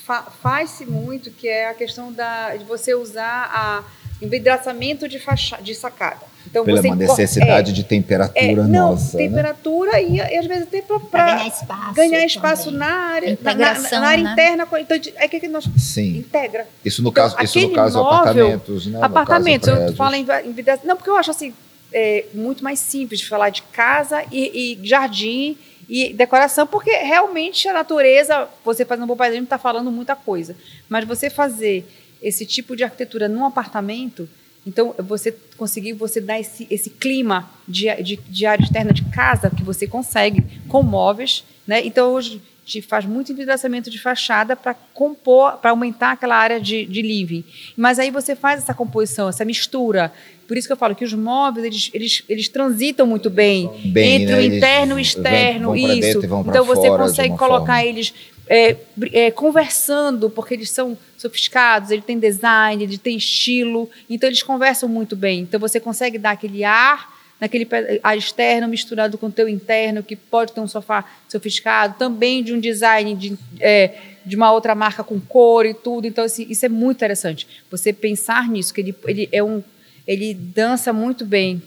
fa- 0.05 0.23
faz-se 0.41 0.85
muito 0.85 1.31
que 1.31 1.47
é 1.47 1.69
a 1.69 1.73
questão 1.73 2.11
da, 2.13 2.55
de 2.55 2.63
você 2.65 2.93
usar 2.93 3.49
a 3.51 3.83
envidraçamento 4.21 5.07
de, 5.07 5.19
de 5.63 5.73
sacada. 5.73 6.32
Então, 6.45 6.65
Pela 6.65 6.81
você 6.81 6.87
uma 6.87 6.95
necessidade 6.95 7.71
é, 7.71 7.73
de 7.73 7.81
é, 7.81 7.83
temperatura 7.83 8.67
não, 8.67 8.91
nossa, 8.91 9.17
né? 9.17 9.23
temperatura 9.27 10.01
e, 10.01 10.15
e 10.17 10.37
às 10.37 10.45
vezes 10.45 10.63
até 10.63 10.81
Para 10.81 11.35
ganhar 11.35 11.47
espaço. 11.47 11.93
ganhar 11.95 12.25
espaço 12.25 12.63
também. 12.65 12.79
na 12.79 12.85
área, 12.87 13.37
na, 13.41 13.53
na, 13.55 13.79
na 13.99 14.07
área 14.07 14.23
né? 14.23 14.31
interna. 14.33 14.67
Então, 14.79 14.97
é 15.15 15.27
que 15.27 15.39
que 15.39 15.47
nós 15.47 15.65
Sim. 15.77 16.17
integra. 16.17 16.67
Isso 16.83 17.01
no 17.01 17.09
Então, 17.09 17.23
caso, 17.23 17.35
isso 17.41 17.57
no 17.59 17.63
aquele 17.65 17.75
caso 17.75 17.97
móvel- 17.99 18.17
apartamentos, 18.19 18.85
né? 18.87 18.99
Apartamentos, 19.01 19.69
caso, 19.69 19.81
eu 19.81 19.95
falo 19.95 20.15
em 20.15 20.25
envidraçamento. 20.45 20.87
Não, 20.87 20.95
porque 20.97 21.09
eu 21.09 21.15
acho 21.17 21.31
assim, 21.31 21.53
é, 21.91 22.25
muito 22.33 22.63
mais 22.63 22.79
simples 22.79 23.19
de 23.21 23.27
falar 23.27 23.49
de 23.49 23.61
casa 23.63 24.23
e, 24.31 24.77
e 24.81 24.87
jardim 24.87 25.57
e 25.87 26.13
decoração, 26.13 26.65
porque 26.67 26.91
realmente 26.91 27.67
a 27.67 27.73
natureza, 27.73 28.47
você 28.65 28.83
fazendo 28.85 29.03
um 29.03 29.07
bom 29.07 29.15
paisagismo, 29.15 29.45
está 29.45 29.57
falando 29.57 29.91
muita 29.91 30.15
coisa. 30.15 30.55
Mas 30.89 31.05
você 31.05 31.29
fazer 31.29 31.85
esse 32.21 32.45
tipo 32.45 32.75
de 32.75 32.83
arquitetura 32.83 33.27
num 33.27 33.45
apartamento, 33.45 34.27
então 34.65 34.93
você 34.99 35.35
conseguir 35.57 35.93
você 35.93 36.19
dar 36.21 36.39
esse, 36.39 36.65
esse 36.69 36.89
clima 36.89 37.49
de, 37.67 37.93
de, 38.01 38.15
de 38.17 38.45
área 38.45 38.63
externa 38.63 38.93
de 38.93 39.03
casa 39.05 39.49
que 39.49 39.63
você 39.63 39.85
consegue 39.87 40.43
com 40.67 40.81
móveis, 40.83 41.43
né? 41.67 41.81
Então 41.85 42.11
hoje 42.13 42.41
gente 42.65 42.81
faz 42.87 43.03
muito 43.05 43.29
envidraçamento 43.29 43.89
de 43.89 43.99
fachada 43.99 44.55
para 44.55 44.73
compor, 44.73 45.57
para 45.57 45.71
aumentar 45.71 46.11
aquela 46.13 46.37
área 46.37 46.61
de, 46.61 46.85
de 46.85 47.01
living. 47.01 47.43
Mas 47.75 47.99
aí 47.99 48.09
você 48.09 48.37
faz 48.37 48.61
essa 48.63 48.73
composição, 48.73 49.27
essa 49.27 49.43
mistura. 49.43 50.13
Por 50.47 50.55
isso 50.57 50.65
que 50.67 50.71
eu 50.71 50.77
falo 50.77 50.95
que 50.95 51.03
os 51.03 51.13
móveis 51.13 51.65
eles, 51.65 51.89
eles, 51.93 52.23
eles 52.29 52.47
transitam 52.47 53.05
muito 53.05 53.29
bem, 53.29 53.69
Bem, 53.85 54.21
entre 54.21 54.31
né? 54.33 54.37
o 54.37 54.41
Eles 54.41 54.57
interno 54.57 54.81
e 54.81 54.85
o 54.85 54.93
vão- 54.95 54.99
externo, 55.01 55.65
vão 55.67 55.73
pra 55.83 55.93
isso. 55.93 56.01
dentro 56.01 56.27
vão 56.29 56.41
então 56.47 56.63
você 56.63 56.87
consegue 56.89 57.37
colocar 57.37 57.73
forma. 57.75 57.83
eles 57.85 58.13
é, 58.47 58.75
é, 59.11 59.31
conversando, 59.31 60.29
porque 60.29 60.53
eles 60.53 60.69
são 60.69 60.97
sofisticados, 61.17 61.91
eles 61.91 62.05
têm 62.05 62.19
design, 62.19 62.83
eles 62.83 62.97
têm 62.97 63.17
estilo, 63.17 63.89
então 64.09 64.27
eles 64.27 64.43
conversam 64.43 64.89
muito 64.89 65.15
bem. 65.15 65.41
Então 65.41 65.59
você 65.59 65.79
consegue 65.79 66.17
dar 66.17 66.31
aquele 66.31 66.63
ar 66.63 67.13
naquele 67.39 67.67
ar 68.01 68.17
externo 68.17 68.69
misturado 68.69 69.17
com 69.17 69.25
o 69.27 69.31
teu 69.31 69.49
interno, 69.49 70.01
que 70.01 70.15
pode 70.15 70.53
ter 70.53 70.61
um 70.61 70.67
sofá 70.67 71.03
sofisticado, 71.27 71.95
também 71.97 72.41
de 72.41 72.53
um 72.53 72.59
design 72.59 73.13
de, 73.15 73.37
é, 73.59 73.95
de 74.25 74.37
uma 74.37 74.51
outra 74.53 74.73
marca 74.73 75.03
com 75.03 75.19
cor 75.19 75.65
e 75.65 75.73
tudo. 75.73 76.07
Então, 76.07 76.23
assim, 76.23 76.45
isso 76.49 76.65
é 76.65 76.69
muito 76.69 76.97
interessante. 76.97 77.45
Você 77.69 77.91
pensar 77.91 78.47
nisso, 78.47 78.73
que 78.73 78.79
ele, 78.79 78.95
ele 79.05 79.29
é 79.29 79.43
um. 79.43 79.61
Ele 80.07 80.33
dança 80.33 80.93
muito 80.93 81.25
bem, 81.25 81.61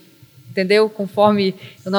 entendeu? 0.57 0.89
Conforme 0.89 1.53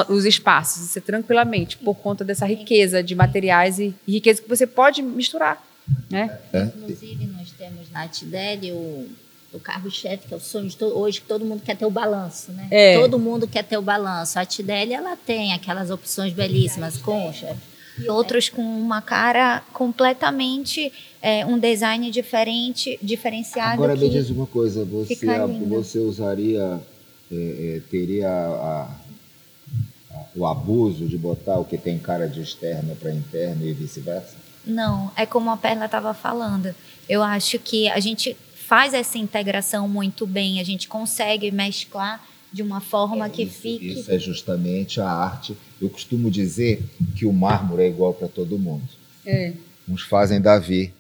os 0.09 0.25
espaços, 0.25 0.83
você 0.89 1.01
tranquilamente, 1.01 1.77
por 1.77 1.95
conta 1.95 2.25
dessa 2.25 2.45
riqueza 2.45 3.03
de 3.03 3.15
materiais 3.15 3.79
e, 3.79 3.95
e 4.07 4.13
riqueza 4.15 4.43
que 4.43 4.49
você 4.49 4.67
pode 4.67 5.01
misturar. 5.01 5.65
Né? 6.11 6.37
É. 6.53 6.65
Inclusive, 6.65 7.27
nós 7.27 7.51
temos 7.57 7.91
na 7.93 8.09
Tideli 8.09 8.73
o, 8.73 9.07
o 9.55 9.61
carro-chefe, 9.61 10.27
que 10.27 10.35
é 10.35 10.37
o 10.37 10.41
sonho 10.41 10.69
de 10.69 10.77
todo, 10.77 10.99
hoje, 10.99 11.21
que 11.21 11.27
todo 11.29 11.45
mundo 11.45 11.63
quer 11.65 11.77
ter 11.77 11.87
o 11.87 11.91
balanço, 11.91 12.53
né? 12.53 12.67
É. 12.71 12.99
Todo 12.99 13.19
mundo 13.19 13.47
quer 13.47 13.63
ter 13.65 13.79
o 13.79 13.83
balanço. 13.83 14.39
A 14.39 14.45
Tideli, 14.45 14.93
ela 14.93 15.17
tem 15.17 15.53
aquelas 15.55 15.91
opções 15.91 16.33
belíssimas, 16.33 16.97
concha. 16.99 17.57
E 17.99 18.09
outros 18.11 18.49
com 18.49 18.63
uma 18.63 19.01
cara 19.01 19.63
completamente, 19.73 20.93
é, 21.23 21.47
um 21.47 21.59
design 21.59 22.11
diferente, 22.11 22.99
diferenciado. 23.03 23.73
Agora 23.75 23.95
me 23.97 24.01
que- 24.09 24.11
diz 24.11 24.31
uma 24.31 24.47
coisa, 24.47 24.85
você, 24.85 25.17
você 25.67 25.99
usaria, 25.99 26.81
é, 27.31 27.77
é, 27.77 27.81
teria 27.91 28.29
a- 28.29 28.83
a- 30.11 30.25
o 30.35 30.47
abuso 30.47 31.07
de 31.07 31.17
botar 31.19 31.59
o 31.59 31.65
que 31.65 31.77
tem 31.79 31.99
cara 31.99 32.29
de 32.29 32.41
externo 32.41 32.95
para 32.97 33.13
interno 33.13 33.67
e 33.67 33.73
vice-versa? 33.73 34.37
Não, 34.65 35.11
é 35.17 35.25
como 35.25 35.51
a 35.51 35.57
Perla 35.57 35.87
estava 35.87 36.13
falando. 36.15 36.75
Eu 37.09 37.23
acho 37.23 37.59
que 37.59 37.89
a 37.89 38.01
gente 38.01 38.37
faz 38.55 38.93
essa 38.93 39.17
integração 39.19 39.89
muito 39.89 40.27
bem, 40.27 40.61
a 40.61 40.65
gente 40.65 40.89
consegue 40.89 41.51
mesclar 41.51 42.23
de 42.53 42.63
uma 42.63 42.81
forma 42.81 43.29
que 43.29 43.43
isso, 43.45 43.61
fique. 43.61 43.93
Isso 44.01 44.11
é 44.11 44.19
justamente 44.19 45.01
a 45.01 45.09
arte. 45.11 45.57
Eu 45.81 45.89
costumo 45.91 46.31
dizer 46.31 46.83
que 47.17 47.25
o 47.27 47.33
mármore 47.33 47.83
é 47.83 47.89
igual 47.89 48.13
para 48.15 48.29
todo 48.29 48.59
mundo. 48.59 48.89
É. 49.25 49.53
Uns 49.89 50.03
fazem 50.03 50.41
Davi, 50.41 50.93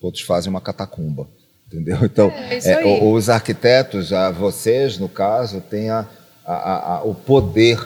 outros 0.00 0.22
fazem 0.24 0.50
uma 0.50 0.60
catacumba. 0.60 1.28
Entendeu? 1.70 1.98
Então, 2.02 2.28
É 2.30 2.58
é, 2.64 2.84
o- 2.84 3.12
os 3.12 3.28
arquitetos, 3.28 4.12
a 4.12 4.30
vocês, 4.30 4.98
no 4.98 5.08
caso, 5.08 5.60
têm 5.60 5.90
a, 5.90 6.06
a- 6.46 6.94
a- 6.96 7.02
o 7.04 7.14
poder 7.14 7.78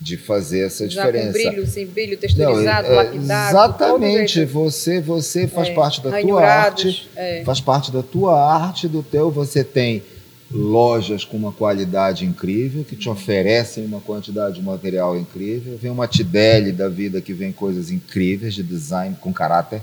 de 0.00 0.16
fazer 0.16 0.60
essa 0.66 0.88
Já 0.88 1.02
com 1.02 1.12
diferença. 1.12 1.32
brilho, 1.32 1.66
sem 1.66 1.86
brilho, 1.86 2.12
Não, 2.12 2.18
texturizado, 2.18 2.88
é- 2.88 2.94
lapidado. 2.96 3.50
Exatamente. 3.50 4.44
Você, 4.46 5.00
você 5.00 5.46
faz 5.46 5.68
É, 5.68 5.74
parte 5.74 6.00
da 6.02 6.20
tua 6.20 6.42
arte. 6.44 7.08
é. 7.14 7.44
Faz 7.44 7.60
parte 7.60 7.92
da 7.92 8.02
tua 8.02 8.42
arte, 8.42 8.88
do 8.88 9.02
teu. 9.02 9.30
Você 9.30 9.62
tem 9.62 10.02
lojas 10.50 11.24
com 11.24 11.36
uma 11.36 11.52
qualidade 11.52 12.24
incrível, 12.24 12.82
que 12.82 12.96
te 12.96 13.08
oferecem 13.08 13.84
uma 13.84 14.00
quantidade 14.00 14.56
de 14.56 14.62
material 14.62 15.16
incrível. 15.16 15.78
Vem 15.80 15.92
uma 15.92 16.08
Tideli 16.08 16.72
da 16.72 16.88
vida 16.88 17.20
que 17.20 17.32
vem 17.32 17.52
coisas 17.52 17.90
incríveis 17.92 18.54
de 18.54 18.62
design 18.64 19.14
com 19.20 19.32
caráter. 19.32 19.80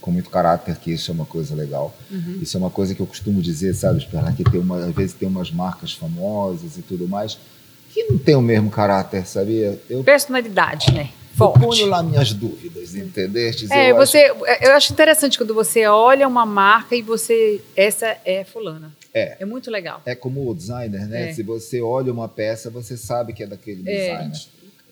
Com 0.00 0.10
muito 0.10 0.30
caráter, 0.30 0.76
que 0.76 0.90
isso 0.92 1.10
é 1.10 1.14
uma 1.14 1.26
coisa 1.26 1.54
legal. 1.54 1.94
Isso 2.40 2.56
é 2.56 2.60
uma 2.60 2.70
coisa 2.70 2.94
que 2.94 3.00
eu 3.00 3.06
costumo 3.06 3.42
dizer, 3.42 3.74
sabe, 3.74 3.98
Esperar 3.98 4.34
que 4.34 4.42
tem 4.44 4.60
uma, 4.60 4.78
às 4.86 4.94
vezes 4.94 5.12
tem 5.14 5.28
umas 5.28 5.50
marcas 5.50 5.92
famosas 5.92 6.76
e 6.78 6.82
tudo 6.82 7.06
mais 7.06 7.38
que 7.92 8.02
não 8.04 8.18
tem 8.18 8.34
o 8.34 8.40
mesmo 8.42 8.70
caráter, 8.70 9.24
sabia? 9.24 9.80
Eu 9.88 10.02
Personalidade, 10.02 10.92
né? 10.92 11.10
eu 11.30 11.36
Forte. 11.36 11.60
ponho 11.60 11.86
lá 11.86 12.02
minhas 12.02 12.32
dúvidas, 12.32 12.94
entendeste? 12.96 13.66
É, 13.72 13.90
Eu 13.92 13.98
acho- 14.00 14.10
você, 14.12 14.30
eu 14.62 14.72
acho 14.72 14.92
interessante 14.92 15.38
quando 15.38 15.54
você 15.54 15.86
olha 15.86 16.26
uma 16.26 16.44
marca 16.46 16.96
e 16.96 17.02
você, 17.02 17.60
essa 17.76 18.16
é 18.24 18.44
fulana. 18.44 18.92
É. 19.12 19.36
É 19.40 19.44
muito 19.44 19.70
legal. 19.70 20.02
É 20.06 20.14
como 20.16 20.48
o 20.50 20.54
designer, 20.54 21.06
né? 21.06 21.30
É. 21.30 21.32
Se 21.32 21.42
você 21.44 21.80
olha 21.80 22.12
uma 22.12 22.28
peça, 22.28 22.68
você 22.68 22.96
sabe 22.96 23.32
que 23.32 23.44
é 23.44 23.46
daquele 23.46 23.88
É. 23.88 24.08
designer. 24.10 24.40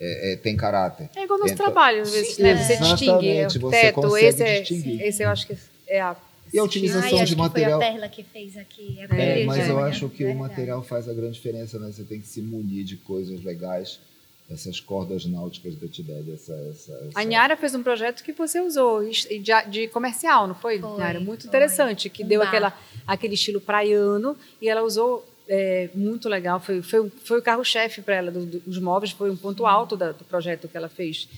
É, 0.05 0.33
é, 0.33 0.37
tem 0.37 0.57
caráter. 0.57 1.09
É 1.15 1.23
igual 1.23 1.39
nosso 1.39 1.53
Então, 1.55 1.65
trabalho, 1.67 2.03
às 2.03 2.11
vezes, 2.13 2.37
né? 2.39 2.57
Você 2.57 2.77
distingue, 2.77 3.29
é 3.29 3.45
arquiteto, 3.45 4.01
consegue 4.01 4.27
esse, 4.27 4.43
é, 4.43 4.61
distinguir. 4.61 5.01
esse 5.03 5.23
eu 5.23 5.29
acho 5.29 5.47
que 5.47 5.57
é 5.87 6.01
a... 6.01 6.17
E 6.53 6.59
a 6.59 6.65
utilização 6.65 7.19
Ai, 7.21 7.25
de 7.25 7.37
material. 7.37 7.79
foi 7.79 7.89
a 7.89 7.91
Perla 7.93 8.09
que 8.09 8.23
fez 8.25 8.57
aqui. 8.57 8.99
a 9.01 9.05
É, 9.15 9.37
cor 9.37 9.47
mas 9.47 9.69
eu 9.69 9.77
unha, 9.77 9.85
acho 9.87 10.09
que 10.09 10.25
o 10.25 10.27
verdade. 10.27 10.39
material 10.39 10.83
faz 10.83 11.09
a 11.09 11.15
grande 11.15 11.35
diferença, 11.35 11.79
né? 11.79 11.91
Você 11.93 12.03
tem 12.03 12.21
que 12.21 12.27
se 12.27 12.43
munir 12.43 12.85
de 12.85 12.97
coisas 12.97 13.43
legais, 13.45 14.01
essas 14.51 14.81
cordas 14.81 15.25
náuticas 15.25 15.77
da 15.77 15.87
Tideli, 15.89 16.33
essa, 16.35 16.53
essa, 16.71 16.93
essa... 17.09 17.19
A 17.21 17.23
Niara 17.25 17.57
fez 17.57 17.75
um 17.75 17.83
projeto 17.83 18.23
que 18.25 18.33
você 18.33 18.61
usou 18.61 19.03
de, 19.09 19.41
de 19.71 19.89
comercial, 19.89 20.47
não 20.49 20.55
foi, 20.55 20.79
Foi, 20.79 20.97
Niara? 20.97 21.21
Muito 21.21 21.43
foi. 21.43 21.49
interessante, 21.49 22.11
que 22.11 22.23
Um 22.25 22.29
deu 22.29 22.41
bar. 22.41 22.49
aquela, 22.49 22.79
aquele 23.07 23.35
estilo 23.35 23.61
praiano 23.61 24.37
e 24.61 24.69
ela 24.69 24.83
usou 24.83 25.25
é, 25.55 25.91
muito 25.95 26.29
legal. 26.31 26.59
Foi, 26.61 26.81
foi, 26.81 27.11
foi 27.25 27.39
o 27.39 27.43
carro-chefe 27.43 28.01
para 28.01 28.15
ela 28.15 28.31
do- 28.31 28.47
do- 28.47 28.61
dos 28.61 28.79
móveis, 28.79 29.13
foi 29.13 29.31
um 29.31 29.37
ponto 29.37 29.67
alto 29.67 29.97
da- 29.99 30.13
do 30.13 30.25
projeto 30.25 30.67
que 30.67 30.77
ela 30.77 30.89
fez 30.89 31.29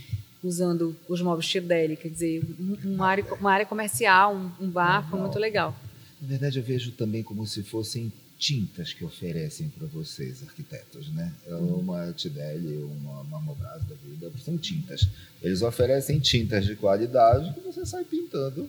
usando 0.43 0.95
os 1.09 1.21
móveis 1.21 1.49
Tideli, 1.49 1.97
quer 1.97 2.11
dizer, 2.11 2.43
um- 2.61 2.77
uma 2.95 3.07
área, 3.09 3.25
uma 3.41 3.51
área 3.53 3.67
comercial, 3.67 4.35
um, 4.37 4.51
um 4.67 4.71
bar, 4.71 5.09
foi 5.11 5.19
muito 5.19 5.39
legal. 5.39 5.75
Na 6.23 6.29
verdade, 6.29 6.59
eu 6.59 6.63
vejo 6.63 6.93
também 6.93 7.23
como 7.25 7.45
se 7.47 7.63
fossem 7.65 8.13
tintas 8.39 8.93
que 8.93 9.05
oferecem 9.05 9.69
para 9.69 9.87
vocês, 9.87 10.43
arquitetos, 10.43 11.09
né? 11.13 11.33
É 11.47 11.55
Uma 11.55 12.13
Tideli, 12.13 12.77
uma 12.83 13.25
Marmobras 13.25 13.83
da 13.85 13.95
vida, 14.05 14.31
são 14.45 14.57
tintas. 14.59 15.09
Eles 15.43 15.63
oferecem 15.63 16.21
tintas 16.21 16.65
de 16.67 16.77
qualidade 16.77 17.53
que 17.55 17.61
você 17.61 17.85
sai 17.87 18.05
pintando 18.05 18.69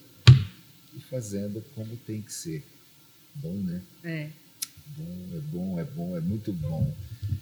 e 0.96 1.00
fazendo 1.02 1.64
como 1.76 1.96
tem 1.98 2.22
que 2.22 2.32
ser. 2.34 2.64
Bom, 3.36 3.54
né? 3.54 3.82
É. 4.04 4.30
Bom, 4.88 5.28
é 5.34 5.40
bom, 5.40 5.80
é 5.80 5.84
bom, 5.84 6.18
é 6.18 6.22
muito 6.22 6.54
bom 6.54 6.94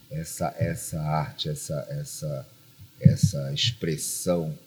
essa 0.10 0.54
essa 0.58 1.02
arte, 1.02 1.50
essa 1.50 1.86
essa 1.90 2.48
essa 3.00 3.54
expressão. 3.54 4.58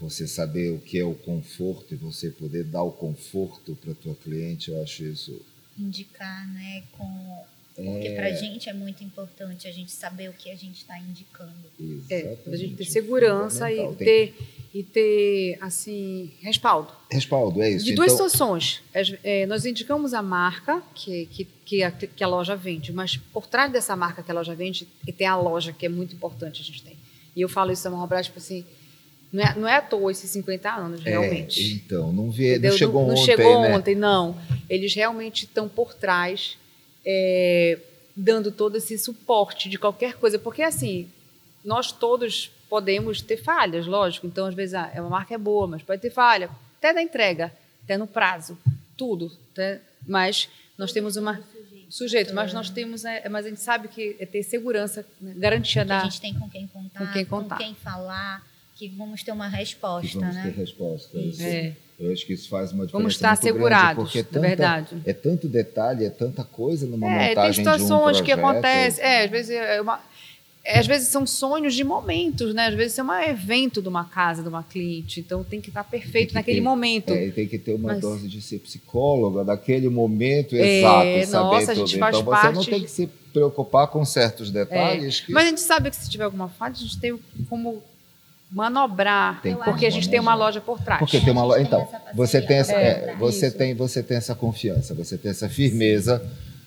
Você 0.00 0.26
saber 0.26 0.70
o 0.70 0.80
que 0.80 0.98
é 0.98 1.04
o 1.04 1.14
conforto 1.14 1.94
e 1.94 1.96
você 1.96 2.30
poder 2.30 2.64
dar 2.64 2.82
o 2.82 2.92
conforto 2.92 3.76
para 3.76 3.94
tua 3.94 4.14
cliente, 4.14 4.70
eu 4.70 4.82
acho 4.82 5.04
isso 5.04 5.40
Indicar, 5.78 6.48
né? 6.52 6.84
Com... 6.92 7.44
Porque 7.74 8.10
pra 8.10 8.30
gente 8.32 8.68
é 8.68 8.72
muito 8.72 9.02
importante 9.02 9.66
a 9.66 9.72
gente 9.72 9.90
saber 9.90 10.30
o 10.30 10.32
que 10.32 10.50
a 10.50 10.54
gente 10.54 10.76
está 10.76 10.96
indicando. 10.98 11.52
É, 12.08 12.20
exatamente 12.20 12.50
da 12.50 12.56
gente 12.56 12.76
ter 12.76 12.84
segurança 12.84 13.70
e. 13.70 13.76
Tem 13.76 13.94
ter, 13.96 14.34
e 14.74 14.82
ter, 14.82 15.56
assim, 15.60 16.32
respaldo. 16.40 16.92
respaldo, 17.08 17.62
é 17.62 17.70
isso. 17.70 17.84
De 17.84 17.94
duas 17.94 18.12
então, 18.12 18.28
situações. 18.28 18.82
É, 19.22 19.46
nós 19.46 19.64
indicamos 19.64 20.12
a 20.12 20.20
marca 20.20 20.82
que, 20.92 21.26
que, 21.26 21.44
que, 21.64 21.82
a, 21.84 21.92
que 21.92 22.24
a 22.24 22.26
loja 22.26 22.56
vende, 22.56 22.92
mas 22.92 23.16
por 23.16 23.46
trás 23.46 23.70
dessa 23.70 23.94
marca 23.94 24.20
que 24.20 24.32
a 24.32 24.34
loja 24.34 24.52
vende, 24.52 24.88
e 25.06 25.12
tem 25.12 25.28
a 25.28 25.36
loja 25.36 25.72
que 25.72 25.86
é 25.86 25.88
muito 25.88 26.16
importante 26.16 26.60
a 26.60 26.64
gente 26.64 26.82
tem. 26.82 26.96
E 27.36 27.40
eu 27.40 27.48
falo 27.48 27.70
isso 27.70 27.84
da 27.84 27.90
Marrobras, 27.90 28.26
tipo 28.26 28.38
assim, 28.38 28.64
não 29.32 29.44
é, 29.44 29.54
não 29.56 29.68
é 29.68 29.76
à 29.76 29.80
toa 29.80 30.10
esses 30.10 30.28
50 30.30 30.68
anos, 30.68 31.06
é, 31.06 31.10
realmente. 31.10 31.74
então, 31.74 32.12
não, 32.12 32.28
vê, 32.30 32.58
não 32.58 32.72
chegou 32.72 33.02
não 33.06 33.14
ontem, 33.14 33.24
chegou 33.24 33.62
né? 33.62 33.76
ontem, 33.76 33.94
não. 33.94 34.36
Eles 34.68 34.92
realmente 34.92 35.44
estão 35.44 35.68
por 35.68 35.94
trás, 35.94 36.58
é, 37.04 37.78
dando 38.16 38.50
todo 38.52 38.76
esse 38.76 38.96
suporte 38.98 39.68
de 39.68 39.78
qualquer 39.78 40.14
coisa. 40.14 40.38
Porque, 40.38 40.62
assim, 40.62 41.08
nós 41.64 41.92
todos 41.92 42.50
podemos 42.68 43.20
ter 43.20 43.36
falhas, 43.36 43.86
lógico. 43.86 44.26
Então, 44.26 44.46
às 44.46 44.54
vezes, 44.54 44.74
ah, 44.74 44.90
uma 44.96 45.10
marca 45.10 45.34
é 45.34 45.38
boa, 45.38 45.66
mas 45.66 45.82
pode 45.82 46.00
ter 46.02 46.10
falha. 46.10 46.50
Até 46.78 46.92
na 46.92 47.02
entrega, 47.02 47.52
até 47.84 47.96
no 47.96 48.06
prazo, 48.06 48.58
tudo. 48.96 49.30
até- 49.52 49.80
mas 50.06 50.48
nós 50.76 50.92
temos 50.92 51.16
uma... 51.16 51.40
Sujeito, 51.88 52.34
mas 52.34 52.52
nós 52.52 52.70
temos... 52.70 53.04
é, 53.04 53.28
mas 53.28 53.46
a 53.46 53.48
gente 53.50 53.60
sabe 53.60 53.86
que 53.88 54.16
é 54.18 54.26
ter 54.26 54.42
segurança, 54.42 55.06
né, 55.20 55.32
garantia 55.36 55.82
Que 55.82 55.88
da... 55.88 56.00
a 56.00 56.04
gente 56.04 56.20
tem 56.20 56.34
com 56.34 56.48
quem 56.50 56.66
contar, 56.66 56.98
Com 57.06 57.12
quem 57.12 57.24
contar. 57.24 57.58
falar, 57.82 58.44
que 58.76 58.88
vamos 58.88 59.22
ter 59.22 59.32
uma 59.32 59.48
que 59.50 59.56
resposta, 59.56 60.18
vamos 60.18 60.34
né? 60.34 60.42
ter 60.52 60.60
resposta. 60.60 61.18
Isso. 61.18 61.42
É. 61.42 61.72
Eu 61.98 62.12
acho 62.12 62.26
que 62.26 62.32
isso 62.32 62.48
faz 62.48 62.72
uma 62.72 62.86
diferença 62.86 62.98
Vamos 62.98 63.14
estar 63.14 63.28
muito 63.30 63.42
grande, 63.42 63.56
assegurados, 63.74 64.04
porque 64.04 64.18
é 64.18 64.22
tanta- 64.24 64.40
verdade. 64.40 64.96
É 65.04 65.12
tanto 65.12 65.48
detalhe, 65.48 66.04
é 66.04 66.10
tanta 66.10 66.42
coisa 66.42 66.86
numa 66.86 67.06
É, 67.08 67.18
tem 67.18 67.28
montagem 67.28 67.62
de 67.64 67.68
um 67.68 67.72
situações 67.72 68.20
que 68.20 68.32
acontecem. 68.32 69.04
É, 69.04 69.24
às 69.24 69.30
vezes 69.30 69.50
é 69.52 69.80
uma. 69.80 70.00
é, 70.64 70.78
às 70.80 70.86
vezes 70.88 71.06
são 71.08 71.24
sonhos 71.24 71.72
de 71.72 71.84
momentos, 71.84 72.52
né? 72.52 72.66
Às 72.66 72.74
vezes 72.74 72.98
é 72.98 73.02
um 73.04 73.12
evento 73.12 73.80
de 73.80 73.86
uma 73.88 74.04
casa, 74.06 74.42
de 74.42 74.48
uma 74.48 74.64
cliente. 74.64 75.20
Então 75.20 75.44
tem 75.44 75.60
que 75.60 75.68
estar 75.68 75.84
perfeito 75.84 76.30
que 76.30 76.34
naquele 76.34 76.58
ter- 76.58 76.64
momento. 76.64 77.12
É, 77.12 77.30
tem 77.30 77.46
que 77.46 77.58
ter 77.60 77.74
uma 77.74 77.92
Mas- 77.92 78.00
dose 78.00 78.26
de 78.26 78.42
ser 78.42 78.58
psicóloga 78.58 79.44
daquele 79.44 79.88
momento 79.88 80.56
É, 80.56 80.78
exato, 80.80 80.94
saber 80.96 81.26
nossa, 81.36 81.72
a 81.72 81.74
tudo. 81.76 81.86
gente 81.86 81.98
faz 82.00 82.16
então 82.16 82.24
você 82.24 82.46
não 82.48 82.54
parte 82.54 82.70
tem 82.70 82.82
que 82.82 82.90
se 82.90 83.06
preocupar 83.32 83.86
com 83.86 84.04
certos 84.04 84.50
detalhes. 84.50 85.20
que- 85.20 85.30
Mas 85.32 85.44
a 85.44 85.48
gente 85.48 85.60
sabe 85.60 85.90
que 85.90 85.96
se 85.96 86.10
tiver 86.10 86.24
alguma 86.24 86.48
falha, 86.48 86.72
a 86.72 86.76
gente 86.76 86.98
tem 86.98 87.16
como 87.48 87.80
manobrar, 88.54 89.42
Tem 89.42 89.56
porque 89.56 89.84
a 89.84 89.90
gente 89.90 90.08
tem 90.08 90.20
uma 90.20 90.34
loja 90.34 90.60
por 90.60 90.80
trás. 90.80 91.00
Porque 91.00 91.18
tem 91.18 91.32
uma 91.32 91.44
loja. 91.44 91.60
Então, 91.60 91.86
você 92.14 92.40
tem 92.40 92.58
essa, 92.58 92.72
é, 92.72 92.94
trás. 92.94 93.18
você 93.18 93.48
Isso. 93.48 93.58
tem, 93.58 93.74
você 93.74 94.02
tem 94.02 94.16
essa 94.16 94.34
confiança, 94.34 94.94
você 94.94 95.18
tem 95.18 95.32
essa 95.32 95.48
firmeza 95.48 96.22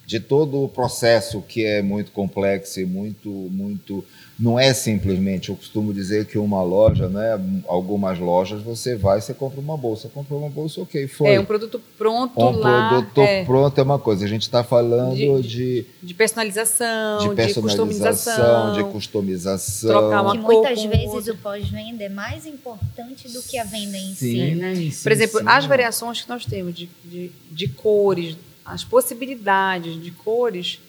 de 0.06 0.20
todo 0.20 0.63
o 0.63 0.67
processo 0.70 1.41
que 1.41 1.65
é 1.65 1.82
muito 1.82 2.12
complexo 2.12 2.82
e 2.82 2.86
muito, 2.86 3.29
muito. 3.29 4.03
Não 4.39 4.60
é 4.60 4.72
simplesmente. 4.72 5.50
Eu 5.50 5.56
costumo 5.56 5.91
dizer 5.91 6.25
que 6.25 6.38
uma 6.38 6.62
loja, 6.62 7.10
né? 7.10 7.39
Algumas 7.67 8.20
lojas 8.20 8.62
você 8.62 8.96
vai, 8.96 9.20
você 9.20 9.34
compra 9.34 9.60
uma 9.60 9.75
bolsa, 9.75 10.10
comprou 10.13 10.39
uma 10.39 10.50
bolsa, 10.50 10.79
ok, 10.82 11.08
foi. 11.08 11.29
É 11.34 11.39
um 11.39 11.46
produto 11.46 11.82
pronto 11.98 12.39
Um 12.39 12.51
lá, 12.60 12.89
produto 12.89 13.22
é, 13.22 13.44
pronto 13.46 13.79
é 13.79 13.84
uma 13.84 13.98
coisa. 13.98 14.25
A 14.25 14.27
gente 14.27 14.44
está 14.44 14.63
falando 14.63 15.15
De- 15.15 15.41
de, 15.41 15.86
de 16.03 16.13
personalização, 16.13 17.17
de 17.20 17.29
de, 17.29 17.36
personalização, 17.36 17.88
customização, 17.88 18.74
de 18.74 18.84
customização. 18.91 19.89
trocar 19.89 20.22
uma 20.22 20.36
Que 20.38 20.44
cor 20.44 20.53
muitas 20.53 20.84
vezes 20.84 21.08
outra. 21.13 21.34
o 21.34 21.38
pós-venda 21.38 22.03
é 22.03 22.10
mais 22.10 22.46
importante 22.46 23.27
do 23.32 23.41
que 23.41 23.58
a 23.58 23.63
venda 23.63 23.98
em 23.98 24.13
si, 24.13 24.32
Sim, 24.34 24.56
né? 24.56 24.75
sim, 24.75 24.91
Por 25.01 25.12
exemplo, 25.12 25.39
sim. 25.39 25.46
as 25.48 25.65
variações 25.65 26.22
que 26.22 26.29
nós 26.29 26.46
temos 26.46 26.75
de, 26.75 26.88
de, 27.03 27.32
de 27.51 27.67
cores, 27.70 28.38
as 28.63 28.84
possibilidades 28.84 30.01
de 30.01 30.12
cores 30.12 30.79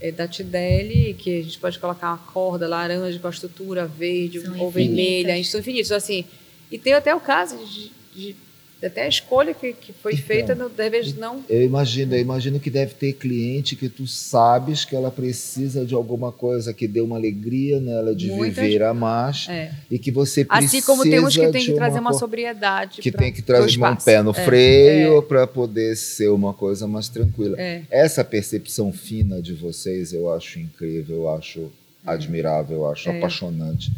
é, 0.00 0.12
da 0.12 0.26
Tideli, 0.28 1.14
que 1.14 1.40
a 1.40 1.42
gente 1.42 1.58
pode 1.58 1.78
colocar 1.78 2.08
uma 2.08 2.18
corda 2.18 2.68
laranja 2.68 3.18
com 3.18 3.26
a 3.26 3.30
estrutura 3.30 3.86
verde 3.86 4.40
São 4.40 4.58
ou 4.58 4.68
infinitas. 4.68 4.74
vermelha, 4.74 5.44
são 5.44 5.60
infinitos. 5.60 5.92
Assim, 5.92 6.24
e 6.70 6.78
tem 6.78 6.92
até 6.94 7.14
o 7.14 7.20
caso 7.20 7.56
de, 7.66 7.90
de- 8.14 8.36
até 8.82 9.02
a 9.04 9.08
escolha 9.08 9.52
que, 9.52 9.72
que 9.72 9.92
foi 9.92 10.12
Então, 10.14 10.24
feita, 10.24 10.54
no, 10.54 10.68
deve 10.68 11.12
não 11.14 11.44
Eu 11.48 11.62
imagino, 11.62 12.14
eu 12.14 12.20
imagino 12.20 12.60
que 12.60 12.70
deve 12.70 12.94
ter 12.94 13.12
cliente 13.14 13.74
que 13.74 13.88
tu 13.88 14.06
sabes 14.06 14.84
que 14.84 14.94
ela 14.94 15.10
precisa 15.10 15.84
de 15.84 15.94
alguma 15.94 16.30
coisa 16.30 16.72
que 16.72 16.86
dê 16.86 17.00
uma 17.00 17.16
alegria 17.16 17.80
nela 17.80 18.14
de 18.14 18.28
Muitas- 18.28 18.64
viver 18.64 18.82
a 18.84 18.94
mais 18.94 19.46
é. 19.48 19.72
e 19.90 19.98
que 19.98 20.10
você 20.12 20.44
precisa 20.44 20.66
Assim 20.78 20.86
como 20.86 21.02
tem 21.02 21.18
uns 21.18 21.34
que 21.36 21.48
tem 21.48 21.64
que 21.64 21.72
trazer 21.74 21.98
uma 21.98 22.12
co- 22.12 22.18
sobriedade. 22.18 23.00
que 23.02 23.10
pra- 23.10 23.20
tem 23.22 23.32
que 23.32 23.42
trazer 23.42 23.82
um 23.82 23.96
pé 23.96 24.22
no 24.22 24.30
É, 24.30 24.34
freio 24.44 25.22
para 25.22 25.46
poder 25.46 25.96
ser 25.96 26.28
uma 26.28 26.54
coisa 26.54 26.86
mais 26.86 27.08
tranquila. 27.08 27.56
É, 27.60 27.82
Essa 27.90 28.22
percepção 28.22 28.92
fina 28.92 29.42
de 29.42 29.54
vocês 29.54 30.12
eu 30.12 30.32
acho 30.32 30.60
incrível, 30.60 31.16
eu 31.16 31.28
acho 31.34 31.72
admirável, 32.06 32.76
eu 32.78 32.90
acho 32.90 33.08
É. 33.10 33.18
apaixonante. 33.18 33.90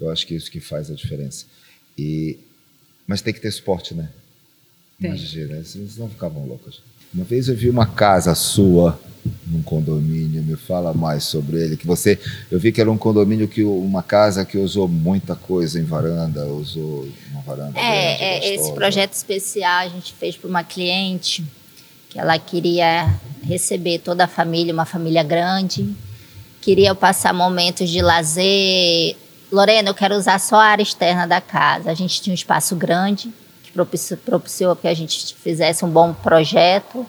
Eu 0.00 0.10
acho 0.10 0.26
que 0.26 0.34
é 0.34 0.36
isso 0.36 0.50
que 0.50 0.60
faz 0.60 0.90
a 0.90 0.94
diferença. 0.94 1.46
E 1.98 2.38
mas 3.06 3.22
tem 3.22 3.32
que 3.32 3.40
ter 3.40 3.50
suporte, 3.52 3.94
né? 3.94 4.10
Tem. 5.00 5.10
Imagina, 5.10 5.62
vocês 5.62 5.96
não 5.96 6.08
ficavam 6.08 6.46
loucas. 6.46 6.80
Uma 7.12 7.24
vez 7.24 7.48
eu 7.48 7.56
vi 7.56 7.68
uma 7.68 7.86
casa 7.86 8.34
sua 8.34 8.98
num 9.46 9.62
condomínio, 9.62 10.42
me 10.42 10.56
fala 10.56 10.94
mais 10.94 11.24
sobre 11.24 11.60
ele, 11.60 11.76
que 11.76 11.86
você, 11.86 12.18
eu 12.50 12.58
vi 12.58 12.70
que 12.70 12.80
era 12.80 12.90
um 12.90 12.98
condomínio 12.98 13.48
que 13.48 13.62
uma 13.64 14.02
casa 14.02 14.44
que 14.44 14.56
usou 14.56 14.86
muita 14.86 15.34
coisa 15.34 15.80
em 15.80 15.84
varanda, 15.84 16.46
usou 16.46 17.08
uma 17.30 17.42
varanda 17.42 17.72
grande, 17.72 17.88
É, 17.88 18.38
é, 18.38 18.54
esse 18.54 18.72
projeto 18.72 19.12
especial 19.12 19.80
a 19.80 19.88
gente 19.88 20.12
fez 20.12 20.36
para 20.36 20.48
uma 20.48 20.62
cliente 20.62 21.44
que 22.08 22.18
ela 22.18 22.38
queria 22.38 23.14
receber 23.42 23.98
toda 23.98 24.24
a 24.24 24.28
família, 24.28 24.72
uma 24.72 24.86
família 24.86 25.22
grande, 25.22 25.94
queria 26.60 26.94
passar 26.94 27.32
momentos 27.32 27.90
de 27.90 28.00
lazer. 28.00 29.16
Lorena, 29.50 29.90
eu 29.90 29.94
quero 29.94 30.16
usar 30.16 30.38
só 30.38 30.56
a 30.56 30.64
área 30.64 30.82
externa 30.82 31.26
da 31.26 31.40
casa. 31.40 31.90
A 31.90 31.94
gente 31.94 32.20
tinha 32.20 32.32
um 32.32 32.34
espaço 32.34 32.74
grande 32.74 33.32
propiciou, 33.76 34.18
propiciou 34.24 34.74
que 34.74 34.88
a 34.88 34.94
gente 34.94 35.34
fizesse 35.34 35.84
um 35.84 35.90
bom 35.90 36.14
projeto, 36.14 37.04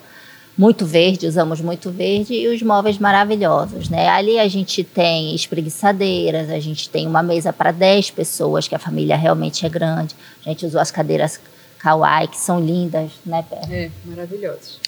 muito 0.57 0.86
verde, 0.86 1.27
usamos 1.27 1.62
muito 1.62 1.89
verde 1.91 2.33
e 2.33 2.47
os 2.47 2.62
móveis 2.62 2.97
maravilhosos, 2.97 3.89
né? 3.89 4.09
Ali 4.09 4.38
a 4.38 4.47
gente 4.47 4.83
tem 4.83 5.33
espreguiçadeiras, 5.33 6.50
a 6.50 6.59
gente 6.59 6.89
tem 6.89 7.07
uma 7.07 7.24
mesa 7.24 7.53
para 7.53 7.71
10 7.71 8.12
pessoas, 8.12 8.67
que 8.67 8.75
a 8.75 8.79
família 8.79 9.15
realmente 9.15 9.65
é 9.65 9.69
grande. 9.69 10.15
A 10.45 10.50
gente 10.50 10.65
usou 10.65 10.81
as 10.81 10.91
cadeiras 10.91 11.39
kawaii, 11.79 12.27
que 12.27 12.38
são 12.38 12.59
lindas, 12.59 13.12
né, 13.25 13.45
Pé? 13.47 13.62
é, 13.69 13.91
maravilhosos. 14.03 14.79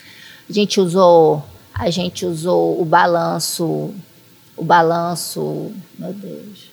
A 0.50 0.52
gente 0.52 0.82
usou, 0.82 1.46
a 1.74 1.90
gente 1.92 2.26
usou 2.26 2.82
o 2.82 2.84
balanço, 2.84 3.94
o 4.58 4.64
balanço, 4.66 5.72
meu 5.98 6.12
Deus. 6.12 6.69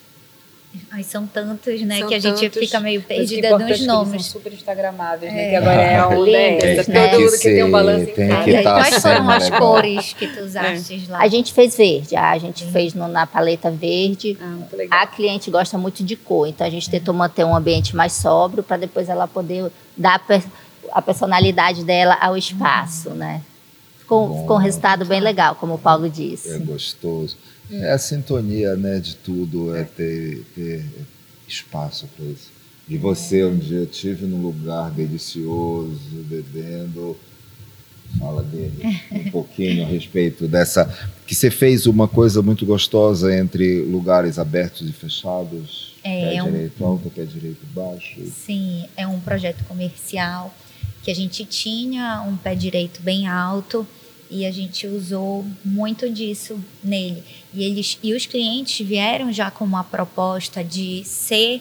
Ai, 0.91 1.03
são 1.03 1.27
tantos, 1.27 1.81
né, 1.83 1.99
São 1.99 2.09
que 2.09 2.15
a 2.15 2.19
gente 2.21 2.41
tantos, 2.41 2.59
fica 2.59 2.81
meio 2.81 3.03
perdida 3.03 3.49
é 3.49 3.51
nos 3.51 3.65
que 3.65 3.73
eles 3.73 3.87
nomes. 3.87 4.25
São 4.27 4.33
super 4.41 4.53
instagramáveis, 4.53 5.33
né? 5.33 5.47
É. 5.47 5.51
Que 5.51 5.57
agora 5.57 5.83
é 5.83 5.97
a 5.97 6.09
onda 6.09 6.31
é? 6.31 6.83
Todo 6.85 7.21
mundo 7.21 7.33
que 7.33 7.39
tem 7.39 7.65
um 7.65 7.71
balanço 7.71 8.11
em 8.11 8.15
tem 8.15 8.29
casa. 8.29 8.51
E 8.51 8.57
aí, 8.57 8.65
tá 8.65 8.75
quais 8.75 9.03
foram 9.03 9.31
as 9.31 9.45
legal. 9.45 9.61
cores 9.61 10.13
que 10.13 10.27
tu 10.27 10.41
usaste 10.45 11.07
lá? 11.09 11.19
A 11.21 11.29
gente 11.29 11.53
fez 11.53 11.77
verde, 11.77 12.17
a 12.17 12.39
gente 12.39 12.65
fez 12.67 12.95
no- 12.95 13.09
na 13.09 13.27
paleta 13.27 13.71
verde. 13.71 14.37
Ah, 14.41 14.45
muito 14.47 14.77
legal. 14.77 14.99
A 15.01 15.07
cliente 15.07 15.51
gosta 15.51 15.77
muito 15.79 16.03
de 16.05 16.17
cor, 16.17 16.47
então 16.49 16.67
a 16.67 16.71
gente 16.71 16.89
tentou 16.91 17.13
manter 17.15 17.45
um 17.45 17.55
ambiente 17.55 17.95
mais 17.97 18.13
sóbrio 18.13 18.63
para 18.63 18.77
depois 18.77 19.09
ela 19.09 19.27
poder 19.27 19.71
dar 19.97 20.15
a 20.15 20.19
per- 20.19 20.43
a 20.93 21.03
personalidade 21.03 21.85
dela 21.85 22.17
ao 22.21 22.37
espaço, 22.37 23.11
né? 23.11 23.43
Ficou, 23.99 24.29
Bom. 24.29 24.41
ficou 24.43 24.57
um 24.57 24.61
resultado 24.61 25.05
bem 25.05 25.21
legal, 25.21 25.57
como 25.57 25.75
o 25.75 25.79
Paulo 25.79 26.07
É 26.07 26.09
disse. 26.09 26.57
gostoso. 26.61 27.37
É 27.71 27.91
a 27.93 27.99
sintonia, 27.99 28.77
né, 28.77 28.99
de 29.01 29.17
tudo, 29.17 29.75
é 29.75 29.85
ter, 29.85 30.45
ter 30.55 30.85
espaço 31.49 32.09
para 32.17 32.25
isso. 32.27 32.51
E 32.89 32.97
você, 32.97 33.45
um 33.45 33.57
dia, 33.57 33.83
estive 33.83 34.27
num 34.27 34.41
lugar 34.41 34.91
delicioso, 34.93 35.99
bebendo. 36.29 37.17
Fala 38.21 38.41
dele 38.45 39.01
um 39.11 39.31
pouquinho 39.33 39.85
a 39.85 39.89
respeito 39.89 40.47
dessa. 40.47 40.85
Que 41.27 41.35
você 41.35 41.51
fez 41.51 41.87
uma 41.87 42.07
coisa 42.07 42.41
muito 42.41 42.65
gostosa 42.65 43.37
entre 43.37 43.81
lugares 43.83 44.39
abertos 44.39 44.89
e 44.89 44.93
fechados. 44.93 45.97
É, 46.05 46.21
pé 46.29 46.35
é 46.37 46.43
um- 46.45 46.53
direito 46.53 46.85
alto, 46.85 47.11
pé 47.11 47.25
direito 47.25 47.67
baixo. 47.75 48.21
Sim, 48.47 48.85
é 48.97 49.05
um 49.09 49.19
projeto 49.19 49.65
comercial 49.65 50.55
que 51.03 51.11
a 51.11 51.15
gente 51.15 51.45
tinha 51.45 52.23
um 52.23 52.37
pé 52.37 52.55
direito 52.55 53.03
bem 53.03 53.27
alto 53.27 53.85
e 54.31 54.45
a 54.47 54.51
gente 54.51 54.87
usou 54.87 55.45
muito 55.65 56.09
disso 56.11 56.59
nele. 56.83 57.23
E 57.55 57.63
eles 57.65 57.99
e 58.03 58.15
os 58.15 58.27
clientes 58.27 58.87
vieram 58.87 59.33
já 59.33 59.51
com 59.51 59.65
uma 59.65 59.85
proposta 59.85 60.63
de 60.65 61.03
ser 61.05 61.61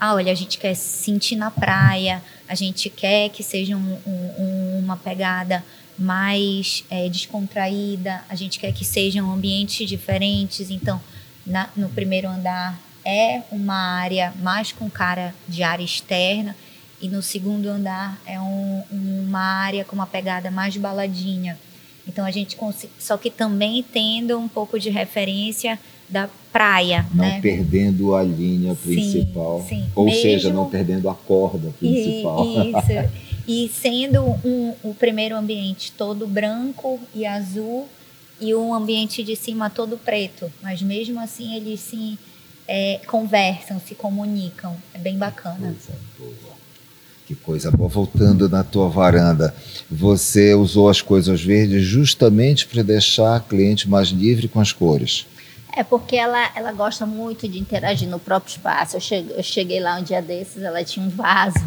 ah, 0.00 0.14
olha, 0.14 0.30
a 0.30 0.34
gente 0.34 0.58
quer 0.58 0.74
se 0.74 1.02
sentir 1.04 1.34
na 1.34 1.50
praia, 1.50 2.22
a 2.48 2.54
gente 2.54 2.88
quer 2.88 3.28
que 3.30 3.42
seja 3.42 3.76
um- 3.76 3.98
um- 4.06 4.78
uma 4.78 4.96
pegada 4.96 5.64
mais 5.98 6.84
é, 6.88 7.08
descontraída, 7.08 8.24
a 8.28 8.34
gente 8.36 8.58
quer 8.60 8.72
que 8.72 8.84
sejam 8.84 9.30
ambientes 9.32 9.88
diferentes. 9.88 10.70
Então, 10.70 11.00
na- 11.44 11.68
no 11.76 11.88
primeiro 11.88 12.28
andar 12.28 12.80
é 13.04 13.42
uma 13.50 13.74
área 14.00 14.32
mais 14.40 14.70
com 14.70 14.88
cara 14.88 15.34
de 15.48 15.62
área 15.64 15.84
externa 15.84 16.56
e 17.02 17.08
no 17.08 17.20
segundo 17.20 17.68
andar 17.68 18.18
é 18.24 18.40
um- 18.40 18.82
uma 18.92 19.40
área 19.40 19.84
com 19.84 19.94
uma 19.96 20.06
pegada 20.06 20.50
mais 20.50 20.76
baladinha. 20.76 21.58
Então 22.06 22.24
a 22.24 22.30
gente 22.30 22.56
consi- 22.56 22.88
só 22.98 23.16
que 23.18 23.28
também 23.30 23.82
tendo 23.82 24.38
um 24.38 24.48
pouco 24.48 24.78
de 24.78 24.88
referência 24.88 25.78
da 26.08 26.28
praia, 26.52 27.06
Não 27.14 27.24
né? 27.24 27.40
perdendo 27.40 28.14
a 28.14 28.22
linha 28.22 28.74
Sim, 28.74 28.80
principal. 28.94 29.64
sim. 29.68 29.86
Ou 29.94 30.04
Mesmo- 30.04 30.20
seja, 30.22 30.52
não 30.52 30.68
perdendo 30.70 31.08
a 31.08 31.14
corda 31.14 31.70
principal. 31.78 32.46
E, 32.46 32.70
isso. 32.70 33.22
E 33.44 33.68
sendo 33.68 34.22
um, 34.44 34.72
o 34.84 34.94
primeiro 34.94 35.36
ambiente 35.36 35.90
todo 35.98 36.28
branco 36.28 37.00
e 37.12 37.26
azul 37.26 37.88
e 38.40 38.54
um 38.54 38.72
ambiente 38.72 39.24
de 39.24 39.34
cima 39.34 39.68
todo 39.68 39.98
preto, 39.98 40.52
mas 40.62 40.80
mesmo 40.80 41.18
assim 41.18 41.56
eles 41.56 41.80
se 41.80 42.16
é, 42.68 43.00
conversam, 43.08 43.80
se 43.80 43.96
comunicam, 43.96 44.76
é 44.94 44.98
bem 44.98 45.18
bacana. 45.18 45.56
Coisa 45.58 45.92
boa. 46.16 46.51
Que 47.26 47.34
coisa 47.34 47.70
boa. 47.70 47.88
Voltando 47.88 48.48
na 48.48 48.64
tua 48.64 48.88
varanda, 48.88 49.54
você 49.90 50.54
usou 50.54 50.88
as 50.88 51.00
coisas 51.00 51.42
verdes 51.42 51.84
justamente 51.84 52.66
para 52.66 52.82
deixar 52.82 53.36
a 53.36 53.40
cliente 53.40 53.88
mais 53.88 54.08
livre 54.08 54.48
com 54.48 54.60
as 54.60 54.72
cores. 54.72 55.26
É 55.74 55.82
porque 55.82 56.16
ela, 56.16 56.50
ela 56.54 56.72
gosta 56.72 57.06
muito 57.06 57.48
de 57.48 57.58
interagir 57.58 58.08
no 58.08 58.18
próprio 58.18 58.50
espaço. 58.50 58.96
Eu 58.96 59.00
cheguei, 59.00 59.36
eu 59.36 59.42
cheguei 59.42 59.80
lá 59.80 59.98
um 59.98 60.02
dia 60.02 60.20
desses, 60.20 60.62
ela 60.62 60.84
tinha 60.84 61.04
um 61.06 61.08
vaso 61.08 61.64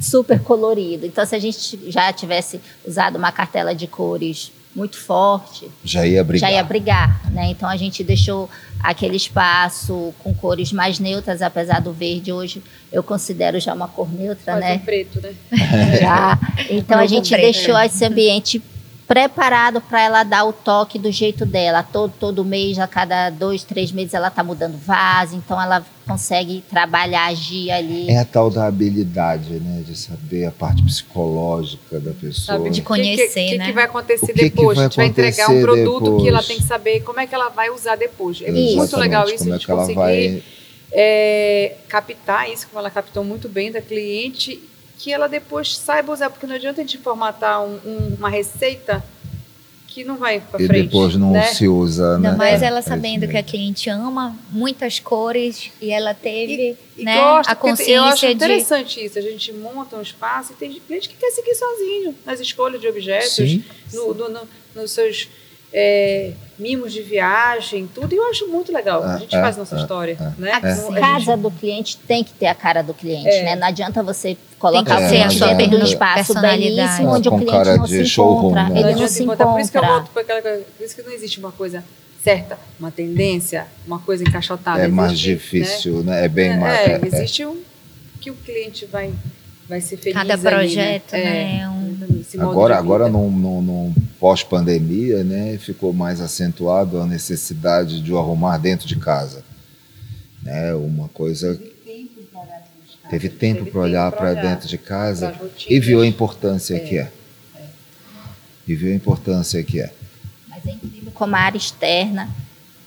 super 0.00 0.40
colorido. 0.40 1.06
Então, 1.06 1.24
se 1.24 1.34
a 1.34 1.38
gente 1.38 1.90
já 1.90 2.12
tivesse 2.12 2.60
usado 2.86 3.16
uma 3.16 3.32
cartela 3.32 3.74
de 3.74 3.86
cores 3.86 4.52
muito 4.76 4.98
forte, 4.98 5.70
Já 5.82 6.06
ia 6.06 6.22
brigar. 6.22 6.50
já 6.50 6.54
ia 6.56 6.62
brigar, 6.62 7.32
né? 7.32 7.48
Então 7.50 7.66
a 7.66 7.76
gente 7.76 8.04
deixou 8.04 8.48
aquele 8.78 9.16
espaço 9.16 10.14
com 10.22 10.34
cores 10.34 10.70
mais 10.70 10.98
neutras, 10.98 11.40
apesar 11.40 11.80
do 11.80 11.92
verde 11.94 12.30
hoje 12.30 12.62
eu 12.92 13.02
considero 13.02 13.58
já 13.58 13.72
uma 13.72 13.88
cor 13.88 14.12
neutra, 14.12 14.52
Pode 14.52 14.60
né? 14.66 14.74
ser 14.74 14.84
preto, 14.84 15.20
né? 15.22 15.34
Já. 15.98 16.38
Então 16.68 16.98
a 16.98 17.06
gente 17.06 17.30
preto, 17.30 17.40
deixou 17.42 17.74
né? 17.74 17.86
esse 17.86 18.04
ambiente 18.04 18.62
preparado 19.06 19.80
para 19.80 20.00
ela 20.02 20.24
dar 20.24 20.44
o 20.44 20.52
toque 20.52 20.98
do 20.98 21.10
jeito 21.12 21.46
dela. 21.46 21.82
Todo, 21.82 22.12
todo 22.18 22.44
mês, 22.44 22.78
a 22.78 22.86
cada 22.88 23.30
dois, 23.30 23.62
três 23.62 23.92
meses, 23.92 24.14
ela 24.14 24.30
tá 24.30 24.42
mudando 24.42 24.76
vaso, 24.78 25.36
então 25.36 25.60
ela 25.62 25.84
consegue 26.06 26.62
trabalhar, 26.68 27.26
agir 27.26 27.70
ali. 27.70 28.08
É 28.10 28.18
a 28.18 28.24
tal 28.24 28.50
da 28.50 28.66
habilidade, 28.66 29.54
né? 29.60 29.82
De 29.86 29.96
saber 29.96 30.46
a 30.46 30.50
parte 30.50 30.82
psicológica 30.82 32.00
da 32.00 32.12
pessoa. 32.12 32.58
Sabe, 32.58 32.70
De 32.70 32.80
o 32.80 32.82
que- 32.82 32.88
conhecer, 32.88 33.28
que, 33.44 33.50
que, 33.50 33.58
né? 33.58 33.66
que 33.66 33.72
vai 33.72 33.84
acontecer 33.84 34.24
O 34.24 34.34
que 34.34 34.34
que 34.34 34.50
depois? 34.50 34.76
vai 34.76 34.86
a 34.86 34.88
gente 34.88 34.96
vai 34.96 35.06
entregar 35.06 35.50
um 35.50 35.60
produto 35.62 36.16
que 36.22 36.28
ela 36.28 36.38
depois? 36.40 36.46
tem 36.46 36.56
que 36.56 36.62
saber 36.64 37.00
como 37.00 37.20
é 37.20 37.26
que 37.26 37.34
ela 37.34 37.48
vai 37.48 37.70
usar 37.70 37.96
depois. 37.96 38.42
É 38.42 38.50
Isso. 38.50 38.76
muito 38.76 38.96
legal 38.96 39.26
isso, 39.28 39.38
Como 39.38 39.52
a 39.52 39.54
é 39.54 39.58
gente 39.58 39.66
que 39.66 39.70
ela 39.72 39.80
conseguir 39.82 39.98
vai 39.98 40.42
é, 40.92 41.76
captar 41.88 42.50
isso, 42.50 42.66
como 42.68 42.80
ela 42.80 42.90
captou 42.90 43.22
muito 43.24 43.48
bem 43.48 43.70
da 43.70 43.80
cliente, 43.80 44.60
que 44.98 45.12
ela 45.12 45.28
depois 45.28 45.76
saiba 45.76 46.12
usar, 46.12 46.30
porque 46.30 46.46
não 46.46 46.54
adianta 46.54 46.80
a 46.80 46.84
gente 46.84 46.98
formatar 46.98 47.62
um, 47.62 47.74
um, 47.84 48.14
uma 48.18 48.28
receita 48.30 49.04
que 49.88 50.04
não 50.04 50.16
vai 50.16 50.40
para 50.40 50.58
frente. 50.58 50.78
E 50.78 50.82
depois 50.82 51.16
não 51.16 51.32
né? 51.32 51.42
se 51.54 51.66
usa, 51.68 52.18
né? 52.18 52.28
Ainda 52.28 52.38
mais 52.38 52.62
É, 52.62 52.66
ela 52.66 52.80
é 52.80 52.82
sabendo 52.82 53.26
que 53.26 53.36
a 53.36 53.42
cliente 53.42 53.88
ama 53.88 54.36
muitas 54.50 54.98
cores 55.00 55.70
e 55.80 55.90
ela 55.90 56.12
teve 56.12 56.76
E 56.98 57.04
né, 57.04 57.16
gosta, 57.18 57.52
a 57.52 57.56
porque 57.56 57.90
eu 57.90 58.02
acho 58.02 58.10
consciência 58.10 58.28
de. 58.28 58.34
interessante 58.34 59.04
isso. 59.04 59.18
A 59.18 59.22
gente 59.22 59.52
monta 59.54 59.96
um 59.96 60.02
espaço 60.02 60.52
e 60.52 60.56
tem 60.56 60.70
gente 60.88 61.08
que 61.08 61.16
quer 61.16 61.30
seguir 61.30 61.54
sozinho 61.54 62.14
nas 62.26 62.40
escolhas 62.40 62.78
de 62.80 62.86
objetos, 62.88 63.32
Sim. 63.34 63.64
no, 63.94 64.12
no- 64.12 64.28
no- 64.28 64.48
nos 64.74 64.90
seus 64.90 65.28
é, 65.72 66.32
mimos 66.58 66.92
de 66.92 67.02
viagem, 67.02 67.88
tudo. 67.94 68.12
E 68.12 68.16
eu 68.16 68.28
acho 68.30 68.46
muito 68.48 68.72
legal. 68.72 69.02
A 69.04 69.16
É, 69.16 69.18
gente 69.18 69.36
é, 69.36 69.40
faz 69.40 69.56
nossa 69.56 69.76
é, 69.76 69.80
história. 69.80 70.16
é. 70.20 70.40
Né? 70.40 70.52
A 70.52 70.60
Não- 70.60 70.92
a 70.96 71.00
casa 71.00 71.18
gente- 71.32 71.40
do 71.42 71.50
cliente 71.50 71.96
tem 71.98 72.24
que 72.24 72.32
ter 72.32 72.46
a 72.46 72.54
cara 72.54 72.82
do 72.82 72.94
cliente, 72.94 73.28
É. 73.28 73.42
né? 73.44 73.56
Não 73.56 73.66
adianta 73.66 74.02
você 74.02 74.36
colocar 74.58 74.96
Tem 74.96 75.04
o 75.06 75.08
que 75.08 75.14
ter 75.14 75.20
a 75.22 75.26
cliente 75.28 75.38
sua 75.38 75.46
dentro 75.54 75.70
de 75.70 75.76
um 75.76 75.78
perso- 75.80 75.92
espaço 75.92 76.40
belíssimo 76.40 77.08
onde 77.10 77.28
o 77.28 77.32
cliente 77.32 77.50
cara 77.52 77.76
não 77.76 77.84
de 77.84 77.90
se 77.98 78.06
showroom, 78.06 78.38
encontra. 78.50 78.62
né? 78.62 78.68
Não 78.68 78.76
Ele 78.76 78.82
não 78.84 78.90
adianta 78.90 79.08
se 79.12 79.22
encontrar. 79.22 79.46
Por 79.46 79.60
isso 79.60 79.70
que 79.70 79.76
eu 79.78 79.82
encontra. 79.82 79.98
volto 80.00 80.10
para 80.12 80.22
aquela 80.22 80.42
coisa. 80.42 80.64
Por 80.78 80.84
isso 80.84 80.96
que 80.96 81.02
não 81.02 81.12
existe 81.12 81.38
uma 81.38 81.52
coisa 81.52 81.84
certa, 82.24 82.58
uma 82.80 82.90
tendência, 82.90 83.66
uma 83.86 83.98
coisa 83.98 84.24
encaixotada. 84.24 84.80
É 84.82 84.88
mais 84.88 85.12
Existe, 85.12 85.28
né? 85.28 85.34
difícil, 85.34 86.02
né? 86.02 86.24
É 86.24 86.28
bem 86.28 86.50
é, 86.52 86.56
mais. 86.56 86.78
é, 86.78 86.92
é, 86.92 87.00
é. 87.02 87.06
existe 87.06 87.44
um 87.46 87.60
que 88.20 88.30
o 88.30 88.34
cliente 88.34 88.84
vai, 88.86 89.12
vai 89.68 89.80
ser 89.80 89.96
feliz. 89.98 90.14
Cada 90.14 90.32
ali, 90.34 90.42
projeto, 90.42 91.12
né? 91.12 91.18
né, 91.22 91.58
É, 91.60 91.62
é 91.62 91.68
um- 91.68 91.86
Agora, 92.40 92.76
agora 92.76 93.08
num, 93.08 93.30
num- 93.30 93.62
num 93.62 93.94
pós-pandemia, 94.18 95.22
né, 95.22 95.58
ficou 95.58 95.92
mais 95.92 96.20
acentuado 96.20 97.00
a 97.00 97.06
necessidade 97.06 98.00
de 98.00 98.12
o 98.12 98.18
arrumar 98.18 98.58
dentro 98.58 98.86
de 98.86 98.96
casa. 98.96 99.44
Né, 100.42 100.74
uma 100.74 101.08
coisa. 101.08 101.60
Teve 103.08 103.28
tempo 103.28 103.66
para 103.66 103.80
olhar 103.80 104.10
para 104.10 104.34
dentro 104.34 104.66
de 104.66 104.76
casa 104.76 105.32
e 105.68 105.78
viu 105.78 106.00
a 106.00 106.06
importância 106.06 106.78
que 106.80 106.98
é. 106.98 107.12
E 108.66 108.74
viu 108.74 108.92
a 108.92 108.96
importância 108.96 109.62
que 109.62 109.80
é. 109.80 109.92
Mas 110.48 110.66
é 110.66 110.72
incrível 110.72 111.12
como 111.12 111.36
a 111.36 111.38
área 111.38 111.56
externa, 111.56 112.28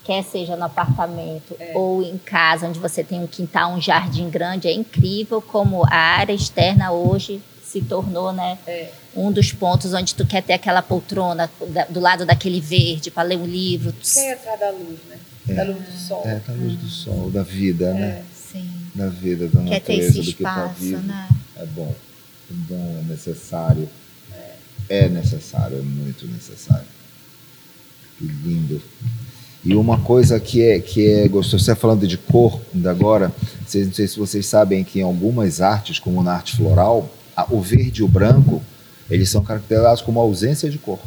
quer 0.04 0.24
seja 0.24 0.58
no 0.58 0.66
apartamento 0.66 1.56
É. 1.58 1.72
ou 1.74 2.04
em 2.04 2.18
casa, 2.18 2.68
onde 2.68 2.80
você 2.80 3.02
tem 3.04 3.22
um 3.22 3.28
quintal, 3.28 3.74
um 3.74 3.80
jardim 3.80 4.30
grande, 4.30 4.68
é 4.68 4.74
incrível 4.74 5.42
como 5.42 5.86
a 5.86 5.96
área 5.96 6.34
externa 6.34 6.92
hoje 6.92 7.42
se 7.72 7.82
tornou, 7.82 8.34
né? 8.34 8.58
É. 8.66 8.92
Um 9.16 9.32
dos 9.32 9.52
pontos 9.52 9.94
onde 9.94 10.16
tu 10.16 10.26
quer 10.26 10.42
ter 10.42 10.54
aquela 10.54 10.82
poltrona 10.82 11.50
do 11.90 12.00
lado 12.00 12.26
daquele 12.26 12.60
verde 12.60 13.12
para 13.12 13.24
ler 13.24 13.38
um 13.38 13.46
livro. 13.46 13.94
Quem 14.02 14.28
é 14.28 14.34
atrás 14.34 14.60
da 14.60 14.72
luz, 14.72 15.00
né? 15.08 15.56
Da 15.56 15.64
luz 15.64 15.78
do 15.78 16.00
sol. 16.00 16.24
É 16.26 16.42
da 16.46 16.54
luz 16.54 16.74
do 16.76 16.88
sol, 16.88 17.32
da 17.32 17.44
vida, 17.44 17.94
né? 17.94 18.24
Sim. 18.34 18.70
Da 18.96 19.08
vida, 19.08 19.48
da 19.48 19.62
Quer 19.64 19.82
ter 19.82 19.94
natureza, 19.94 20.08
esse 20.08 20.18
do 20.18 20.24
que 20.24 20.44
está 20.44 20.66
espaço, 20.66 20.80
vivo. 20.80 21.02
né? 21.04 21.30
É 21.58 21.66
bom. 21.66 21.96
É 22.52 22.54
bom, 22.54 22.98
é 23.00 23.12
necessário. 23.12 23.90
É 24.90 25.08
necessário, 25.08 25.78
é 25.78 25.82
muito 25.82 26.28
necessário. 26.28 26.88
Que 28.18 28.26
lindo. 28.26 28.82
E 29.64 29.76
uma 29.76 30.00
coisa 30.00 30.40
que 30.40 30.64
é, 30.64 30.80
que 30.80 31.08
é 31.08 31.28
gostoso, 31.28 31.64
você 31.64 31.72
está 31.72 31.76
falando 31.76 32.08
de 32.08 32.18
cor 32.18 32.60
ainda 32.74 32.90
agora, 32.90 33.32
vocês, 33.68 33.86
não 33.86 33.94
sei 33.94 34.08
se 34.08 34.18
vocês 34.18 34.48
sabem 34.48 34.84
que 34.84 35.00
em 35.00 35.04
algumas 35.04 35.62
artes, 35.62 36.00
como 36.00 36.24
na 36.24 36.34
arte 36.34 36.56
floral, 36.56 37.08
o 37.50 37.62
verde 37.62 38.02
e 38.02 38.04
o 38.04 38.08
branco, 38.08 38.62
eles 39.10 39.30
são 39.30 39.44
caracterizados 39.44 40.02
como 40.02 40.20
ausência 40.20 40.70
de 40.70 40.78
cor. 40.78 41.00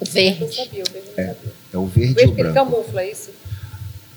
O 0.00 0.04
Eu 0.04 0.10
verde. 0.10 0.54
sabia, 0.54 0.82
o 0.82 0.92
verde 0.92 1.08
sabia. 1.14 1.36
É 1.72 1.76
o 1.76 1.82
O 1.82 1.86
verde 1.86 2.12
e 2.12 2.14
verde 2.26 2.32
o 2.32 2.34
branco. 2.34 2.54
camufla, 2.54 3.02
é 3.02 3.10
isso? 3.12 3.30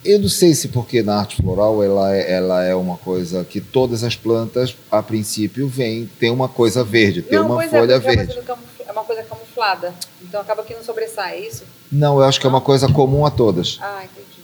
Eu 0.04 0.20
não 0.20 0.30
sei 0.30 0.54
se 0.54 0.68
porque 0.68 1.02
na 1.02 1.16
arte 1.18 1.36
floral 1.38 1.84
ela 1.84 2.16
é, 2.16 2.32
ela 2.34 2.64
é 2.64 2.76
uma 2.76 2.96
coisa 2.98 3.44
que 3.44 3.60
todas 3.60 4.04
as 4.04 4.16
plantas, 4.16 4.76
a 4.92 5.02
princípio, 5.02 5.68
vêm, 5.68 6.08
tem 6.20 6.30
uma 6.30 6.48
coisa 6.48 6.84
verde, 6.84 7.24
tem 7.24 7.40
não, 7.40 7.48
uma 7.48 7.56
pois 7.56 7.72
folha 7.72 7.94
é, 7.94 8.00
verde. 8.00 8.20
É, 8.20 8.24
uma 8.24 8.26
coisa 8.34 8.42
camufla- 8.44 8.86
é 8.88 8.92
uma 8.92 9.04
coisa 9.04 9.24
camuflada. 9.24 9.94
Então 10.22 10.40
acaba 10.42 10.64
que 10.64 10.76
não 10.76 10.84
sobressai, 10.84 11.38
é 11.40 11.48
isso? 11.48 11.64
Não, 11.92 12.20
eu 12.20 12.24
acho 12.26 12.40
que 12.40 12.46
é 12.46 12.50
uma 12.50 12.62
coisa 12.62 12.88
comum 12.88 13.26
a 13.26 13.32
todas. 13.32 13.80
Ah, 13.82 14.04
entendi. 14.04 14.35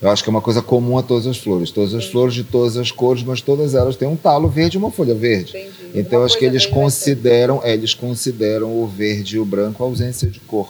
Eu 0.00 0.08
acho 0.10 0.22
que 0.22 0.30
é 0.30 0.32
uma 0.32 0.40
coisa 0.40 0.62
comum 0.62 0.96
a 0.96 1.02
todas 1.02 1.26
as 1.26 1.36
flores. 1.36 1.70
Todas 1.70 1.94
as 1.94 2.04
Sim. 2.06 2.12
flores 2.12 2.34
de 2.34 2.44
todas 2.44 2.76
as 2.76 2.90
cores, 2.90 3.22
mas 3.22 3.40
todas 3.42 3.74
elas 3.74 3.96
têm 3.96 4.08
um 4.08 4.16
talo 4.16 4.48
verde 4.48 4.76
e 4.76 4.78
uma 4.78 4.90
folha 4.90 5.14
verde. 5.14 5.50
Entendi. 5.56 5.98
Então 5.98 6.20
Uma 6.20 6.26
acho 6.26 6.38
que 6.38 6.44
eles 6.44 6.64
consideram, 6.64 7.60
é, 7.62 7.74
eles 7.74 7.92
consideram 7.92 8.74
o 8.82 8.86
verde 8.86 9.36
e 9.36 9.38
o 9.38 9.44
branco 9.44 9.82
ausência 9.84 10.28
de 10.28 10.40
cor. 10.40 10.68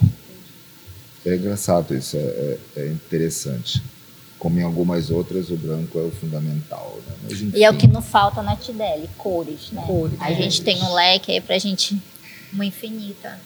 É 1.25 1.35
engraçado 1.37 1.95
isso, 1.95 2.17
é, 2.17 2.21
é- 2.21 2.59
é 2.77 2.87
interessante. 2.89 3.83
Como 4.39 4.59
em 4.59 4.63
algumas 4.63 5.11
outras, 5.11 5.51
o 5.51 5.57
branco 5.57 5.99
é 5.99 6.03
o 6.03 6.11
fundamental. 6.11 6.99
Né? 7.07 7.15
Mas, 7.25 7.41
E 7.55 7.63
é 7.63 7.71
o 7.71 7.77
que 7.77 7.87
não 7.87 8.01
falta 8.01 8.43
na 8.43 8.57
Tideli, 8.57 9.09
cores, 9.19 9.71
né? 9.71 9.85
Cores, 9.87 10.15
a 10.19 10.33
é. 10.33 10.35
gente 10.35 10.63
tem 10.63 10.83
um 10.83 10.95
leque 10.95 11.31
aí 11.31 11.41
pra 11.43 11.59
gente. 11.59 12.01
Uma 12.53 12.65
infinita. 12.65 13.39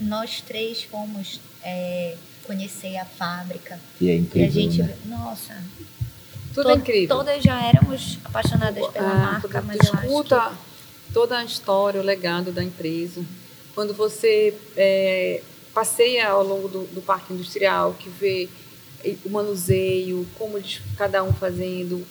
Nós 0.00 0.42
três 0.46 0.82
fomos 0.82 1.40
é, 1.64 2.16
conhecer 2.46 2.96
a 2.96 3.04
fábrica. 3.04 3.78
E 4.00 4.08
é 4.08 4.14
E 4.14 4.16
a 4.16 4.20
incrível, 4.20 4.50
gente, 4.52 4.82
né? 4.82 4.94
nossa, 5.06 5.54
Tudo 6.54 6.64
to- 6.64 6.70
é 6.70 6.74
incrível. 6.74 7.16
todas 7.16 7.42
já 7.42 7.62
éramos 7.64 8.18
apaixonadas 8.24 8.86
pela 8.88 9.10
Ah, 9.10 9.14
marca, 9.14 9.62
mas 9.62 9.76
eu 9.86 9.92
acho 9.94 10.06
escuta 10.06 10.52
toda 11.12 11.38
a 11.38 11.44
história, 11.44 12.00
o 12.00 12.04
legado 12.04 12.50
da 12.52 12.62
empresa. 12.62 13.22
Quando 13.74 13.94
você 13.94 14.54
é, 14.76 15.42
passeia 15.72 16.28
ao 16.28 16.42
longo 16.44 16.68
do, 16.68 16.84
do 16.86 17.00
parque 17.00 17.32
industrial, 17.32 17.94
que 17.98 18.08
vê 18.08 18.48
o 19.24 19.30
manuseio, 19.30 20.26
como 20.36 20.58
eles, 20.58 20.80
cada 20.96 21.22
um 21.22 21.32
fazendo, 21.32 22.04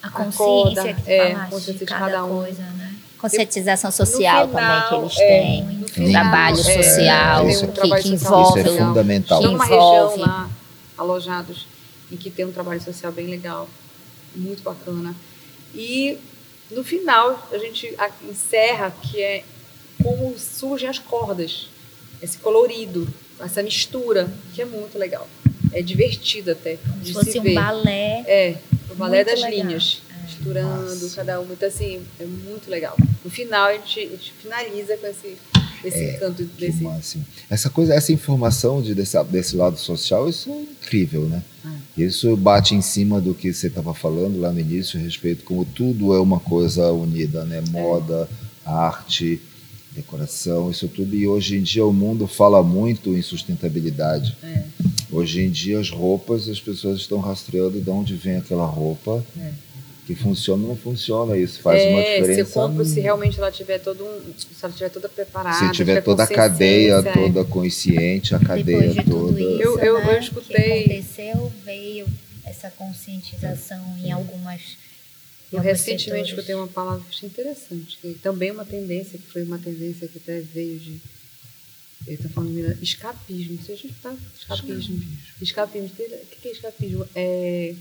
que 0.00 0.06
a 0.06 0.08
acorda, 0.08 0.82
consciência 0.82 0.94
que 0.94 1.10
é, 1.12 1.30
falaste 1.32 1.50
consciência 1.50 1.74
de 1.74 1.84
cada, 1.84 2.06
cada 2.06 2.24
um. 2.24 2.28
coisa, 2.38 2.62
né? 2.62 2.94
Conscientização 3.18 3.92
social 3.92 4.46
No 4.48 4.52
também 4.52 4.66
que 4.82 4.84
final, 4.88 5.02
eles 5.02 5.18
é, 5.18 5.26
têm. 5.28 5.81
Um 5.92 6.06
final, 6.06 6.22
trabalho 6.22 6.60
é, 6.60 6.82
social 6.82 7.46
tem 7.46 7.56
um 7.56 7.60
que, 7.60 7.72
trabalho 7.72 8.02
que 8.02 8.18
social 8.18 8.40
envolve. 8.40 8.60
Isso 8.60 8.68
é 8.68 8.72
legal. 8.72 8.88
fundamental. 8.88 9.42
Numa 9.42 9.64
envolve. 9.64 10.10
região 10.16 10.26
lá, 10.26 10.50
alojados, 10.96 11.66
em 12.10 12.16
que 12.16 12.30
tem 12.30 12.44
um 12.44 12.52
trabalho 12.52 12.80
social 12.80 13.12
bem 13.12 13.26
legal, 13.26 13.68
muito 14.34 14.62
bacana. 14.62 15.14
E 15.74 16.18
no 16.70 16.82
final, 16.82 17.48
a 17.52 17.58
gente 17.58 17.94
encerra 18.28 18.90
que 19.02 19.20
é 19.20 19.44
como 20.02 20.34
surgem 20.38 20.88
as 20.88 20.98
cordas, 20.98 21.68
esse 22.20 22.38
colorido, 22.38 23.06
essa 23.38 23.62
mistura, 23.62 24.32
que 24.54 24.62
é 24.62 24.64
muito 24.64 24.98
legal. 24.98 25.28
É 25.72 25.82
divertido 25.82 26.52
até. 26.52 26.76
Como 26.76 27.00
de 27.00 27.08
se 27.08 27.12
fosse 27.12 27.32
se 27.32 27.40
um 27.40 27.42
ver. 27.42 27.54
balé. 27.54 28.24
É, 28.26 28.56
o 28.90 28.94
balé 28.94 29.24
Muito 29.24 29.30
das 29.30 29.40
legal. 29.42 29.66
linhas, 29.66 30.02
misturando 30.22 31.00
Nossa. 31.00 31.16
cada 31.16 31.40
uma. 31.40 31.52
Então, 31.52 31.68
assim, 31.68 32.04
é 32.20 32.24
muito 32.24 32.70
legal. 32.70 32.96
No 33.24 33.30
final, 33.30 33.66
a 33.66 33.72
gente, 33.74 34.00
a 34.00 34.10
gente 34.10 34.32
finaliza 34.40 34.96
com 34.96 35.06
esse, 35.06 35.36
esse 35.84 36.16
encanto 36.16 36.44
Que 36.44 36.66
desse. 36.66 36.82
máximo. 36.82 37.24
Essa 37.48 37.70
coisa, 37.70 37.94
essa 37.94 38.12
informação 38.12 38.82
de, 38.82 38.94
desse, 38.94 39.22
desse 39.24 39.56
lado 39.56 39.78
social, 39.78 40.28
isso 40.28 40.50
é 40.50 40.62
incrível, 40.62 41.22
né? 41.22 41.42
Isso 41.96 42.34
bate 42.36 42.74
em 42.74 42.80
cima 42.80 43.20
do 43.20 43.34
que 43.34 43.52
você 43.52 43.66
estava 43.66 43.92
falando 43.94 44.40
lá 44.40 44.50
no 44.50 44.58
início, 44.60 44.98
a 44.98 45.02
respeito 45.02 45.44
como 45.44 45.64
tudo 45.64 46.14
é 46.14 46.20
uma 46.20 46.40
coisa 46.40 46.90
unida, 46.90 47.44
né? 47.44 47.62
Moda, 47.70 48.28
arte, 48.64 49.40
decoração, 49.94 50.70
isso 50.70 50.88
tudo. 50.88 51.14
E 51.14 51.26
hoje 51.26 51.58
em 51.58 51.62
dia 51.62 51.84
o 51.84 51.92
mundo 51.92 52.26
fala 52.26 52.62
muito 52.62 53.14
em 53.14 53.22
sustentabilidade. 53.22 54.36
É. 54.42 54.64
Hoje 55.10 55.42
em 55.42 55.50
dia 55.50 55.78
as 55.78 55.90
roupas, 55.90 56.48
as 56.48 56.60
pessoas 56.60 56.98
estão 56.98 57.18
rastreando 57.18 57.80
de 57.80 57.90
onde 57.90 58.14
vem 58.14 58.36
aquela 58.36 58.66
roupa. 58.66 59.24
É. 59.38 59.52
Que 60.06 60.16
funciona 60.16 60.62
ou 60.64 60.70
não 60.70 60.76
funciona, 60.76 61.36
isso 61.38 61.60
faz 61.60 61.80
uma 61.84 62.00
é, 62.00 62.16
diferença. 62.20 62.34
se 62.34 62.40
eu 62.40 62.46
compro, 62.62 62.84
se 62.84 62.98
realmente 63.00 63.38
ela 63.38 63.52
tiver 63.52 63.78
todo 63.78 64.04
um, 64.04 64.34
se 64.36 64.46
ela 64.64 64.72
tiver 64.72 64.88
toda 64.88 65.08
preparada, 65.08 65.64
Se 65.64 65.72
tiver 65.72 66.00
toda 66.02 66.24
a 66.24 66.26
cadeia, 66.26 66.94
é. 66.94 67.12
toda 67.12 67.44
consciente, 67.44 68.34
a 68.34 68.40
cadeia 68.40 68.88
de 68.88 69.04
tudo 69.04 69.28
toda. 69.28 69.40
isso, 69.40 69.62
Eu- 69.62 69.78
eu- 69.78 69.98
eu 69.98 70.04
né, 70.06 70.18
escutei- 70.18 70.82
que 70.84 70.92
aconteceu, 70.94 71.52
veio 71.64 72.06
essa 72.44 72.68
conscientização 72.70 73.80
em 74.04 74.10
algumas 74.10 74.60
em 75.52 75.56
Eu 75.56 75.62
recentemente 75.62 76.04
setores. 76.04 76.28
escutei 76.30 76.54
uma 76.56 76.66
palavra 76.66 77.00
que 77.08 77.14
achei 77.14 77.28
interessante, 77.28 77.98
que 78.00 78.14
também 78.14 78.48
é 78.48 78.52
uma 78.52 78.64
tendência, 78.64 79.18
que 79.18 79.30
foi 79.30 79.42
uma 79.44 79.58
tendência 79.58 80.08
que 80.08 80.18
até 80.18 80.40
veio 80.40 80.78
de. 80.80 81.00
Ele 82.06 82.16
está 82.16 82.28
falando 82.30 82.74
de 82.74 82.82
escapismo. 82.82 83.56
Você 83.62 83.76
já 83.76 83.88
está? 83.88 84.12
Escapismo. 84.36 85.00
Escapismo. 85.40 85.86
O 85.86 86.26
que 86.26 86.36
que 86.42 86.48
é 86.48 86.52
escapismo? 86.52 87.06
É 87.14 87.74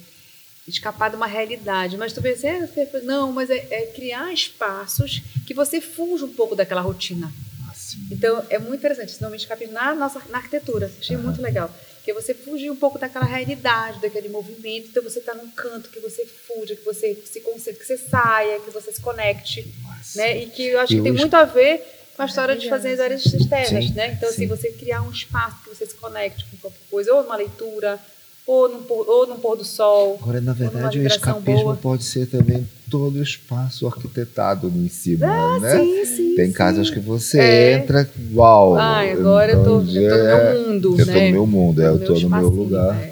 escapar 0.73 1.09
de 1.09 1.15
uma 1.15 1.27
realidade. 1.27 1.97
Mas 1.97 2.13
tu 2.13 2.21
pensa, 2.21 2.47
é, 2.47 2.65
você- 2.65 3.01
não, 3.03 3.31
mas 3.31 3.49
é, 3.49 3.67
é 3.71 3.85
criar 3.87 4.31
espaços 4.33 5.21
que 5.45 5.53
você 5.53 5.79
fuja 5.81 6.25
um 6.25 6.33
pouco 6.33 6.55
daquela 6.55 6.81
rotina. 6.81 7.31
Máximo. 7.59 8.07
Então, 8.11 8.45
é 8.49 8.57
muito 8.59 8.79
interessante 8.79 9.09
esse 9.11 9.21
nome 9.21 9.37
de 9.37 9.43
escapismo 9.43 9.73
na 9.73 9.93
nossa 9.95 10.21
na 10.29 10.37
arquitetura. 10.37 10.91
Achei 10.99 11.17
muito 11.17 11.41
legal. 11.41 11.73
Porque 11.97 12.13
você 12.13 12.33
fugir 12.33 12.71
um 12.71 12.75
pouco 12.75 12.97
daquela 12.97 13.25
realidade, 13.25 13.99
daquele 14.01 14.27
movimento. 14.27 14.87
Então, 14.89 15.03
você 15.03 15.19
está 15.19 15.35
num 15.35 15.49
canto 15.51 15.89
que 15.89 15.99
você 15.99 16.25
fuja, 16.25 16.75
que 16.75 16.83
você 16.83 17.15
se 17.25 17.41
concentre, 17.41 17.79
que 17.79 17.85
você 17.85 17.97
saia, 17.97 18.59
que 18.59 18.71
você 18.71 18.91
se 18.91 18.99
conecte. 19.01 19.71
Né? 20.15 20.43
E 20.43 20.45
que 20.49 20.63
eu 20.67 20.79
acho 20.79 20.93
E 20.93 20.95
que 20.97 21.01
tem 21.03 21.11
hoje- 21.11 21.21
muito 21.21 21.35
a 21.35 21.43
ver 21.45 21.79
com 22.15 22.23
a 22.23 22.25
história 22.25 22.55
de 22.55 22.67
fazer 22.67 22.93
as 22.93 22.99
áreas 22.99 23.23
externas. 23.25 23.85
Sim, 23.85 23.93
né? 23.93 24.13
Então, 24.17 24.29
sim. 24.29 24.35
assim, 24.35 24.47
você 24.47 24.71
criar 24.71 25.03
um 25.03 25.11
espaço 25.11 25.57
que 25.63 25.69
você 25.69 25.85
se 25.85 25.93
conecte 25.95 26.43
com 26.49 26.57
qualquer 26.57 26.79
coisa, 26.89 27.13
ou 27.13 27.21
uma 27.21 27.35
leitura, 27.35 27.99
ou 28.47 28.67
no, 28.69 28.79
pôr- 28.79 29.07
ou 29.07 29.27
no 29.27 29.35
pôr 29.35 29.55
do 29.57 29.63
sol. 29.63 30.17
Agora, 30.21 30.41
na 30.41 30.53
verdade, 30.53 30.99
o 30.99 31.07
escapismo 31.07 31.63
boa. 31.63 31.75
pode 31.77 32.03
ser 32.03 32.25
também 32.27 32.67
todo 32.89 33.19
o 33.19 33.23
espaço 33.23 33.87
arquitetado 33.87 34.67
em 34.67 34.89
cima, 34.89 35.59
né? 35.59 35.73
Ah, 35.73 35.79
Sim, 35.79 36.05
sim. 36.05 36.35
Tem 36.35 36.47
sim. 36.47 36.51
casas 36.53 36.89
que 36.89 36.99
você 36.99 37.39
É. 37.39 37.73
entra, 37.75 38.09
uau! 38.33 38.75
Ai, 38.75 39.11
agora 39.13 39.53
eu 39.53 39.63
tô, 39.63 39.81
eu 39.81 39.85
tô 39.85 39.91
no 39.91 39.97
é- 39.97 40.53
meu 40.53 40.65
mundo, 40.67 40.99
Eu 40.99 41.05
né? 41.05 41.13
tô 41.13 41.19
no 41.21 41.31
meu 41.31 41.47
mundo, 41.47 41.81
é, 41.81 41.87
eu 41.87 41.99
tô 42.05 42.19
no 42.19 42.29
meu 42.29 42.49
lugar. 42.49 42.95
é. 43.01 43.11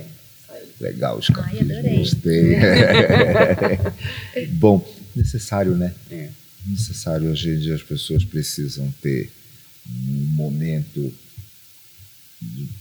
Legal, 0.81 1.19
escapismo, 1.19 1.73
adorei. 1.73 1.97
gostei. 1.99 2.55
Bom, 4.53 4.85
necessário, 5.15 5.75
né? 5.75 5.93
É. 6.09 6.29
Necessário, 6.65 7.29
hoje 7.31 7.49
em 7.49 7.59
dia 7.59 7.75
as 7.75 7.83
pessoas 7.83 8.23
precisam 8.23 8.87
ter 9.01 9.29
um 9.89 10.25
momento 10.35 11.13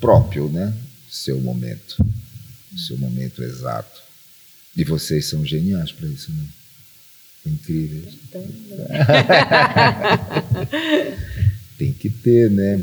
próprio, 0.00 0.48
né? 0.48 0.72
Seu 1.10 1.40
momento, 1.40 1.96
seu 2.78 2.96
momento 2.98 3.42
exato. 3.42 4.02
E 4.76 4.84
vocês 4.84 5.26
são 5.26 5.44
geniais 5.44 5.90
para 5.92 6.08
isso, 6.08 6.30
né? 6.32 6.44
Incríveis. 7.46 8.14
Tem 11.78 11.92
que 11.92 12.10
ter, 12.10 12.50
né? 12.50 12.82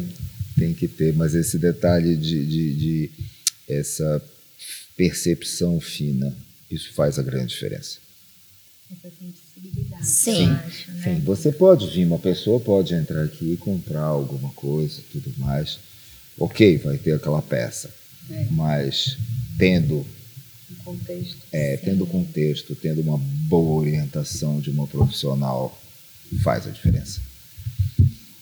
Tem 0.58 0.74
que 0.74 0.88
ter, 0.88 1.14
mas 1.14 1.36
esse 1.36 1.60
detalhe 1.60 2.16
de, 2.16 2.46
de, 2.46 2.74
de 2.74 3.12
essa 3.68 4.22
percepção 4.96 5.80
fina, 5.80 6.36
isso 6.72 6.94
faz 6.94 7.20
a 7.20 7.24
grande 7.24 7.48
diferença. 7.54 7.98
Essa 8.92 9.12
sensibilidade. 9.20 10.06
Sim. 10.08 10.50
acho, 10.52 10.92
né? 10.92 11.04
Sim, 11.04 11.20
você 11.22 11.52
pode 11.52 11.88
vir, 11.90 12.06
uma 12.06 12.20
pessoa 12.20 12.60
pode 12.60 12.94
entrar 12.94 13.24
aqui 13.24 13.54
e 13.54 13.58
comprar 13.58 14.04
alguma 14.04 14.50
coisa, 14.52 15.02
tudo 15.12 15.34
mais. 15.38 15.80
Ok, 16.38 16.78
vai 16.78 16.98
ter 16.98 17.14
aquela 17.14 17.42
peça, 17.42 17.90
É. 18.30 18.46
mas 18.52 19.18
tendo 19.58 20.06
Um 20.72 20.76
contexto. 20.84 21.38
É, 21.52 21.78
tendo 21.78 22.06
contexto, 22.06 22.76
tendo 22.76 23.02
uma 23.02 23.18
boa 23.18 23.82
orientação 23.82 24.60
de 24.60 24.70
uma 24.70 24.88
profissional, 24.88 25.80
faz 26.44 26.68
a 26.68 26.72
diferença. 26.72 27.22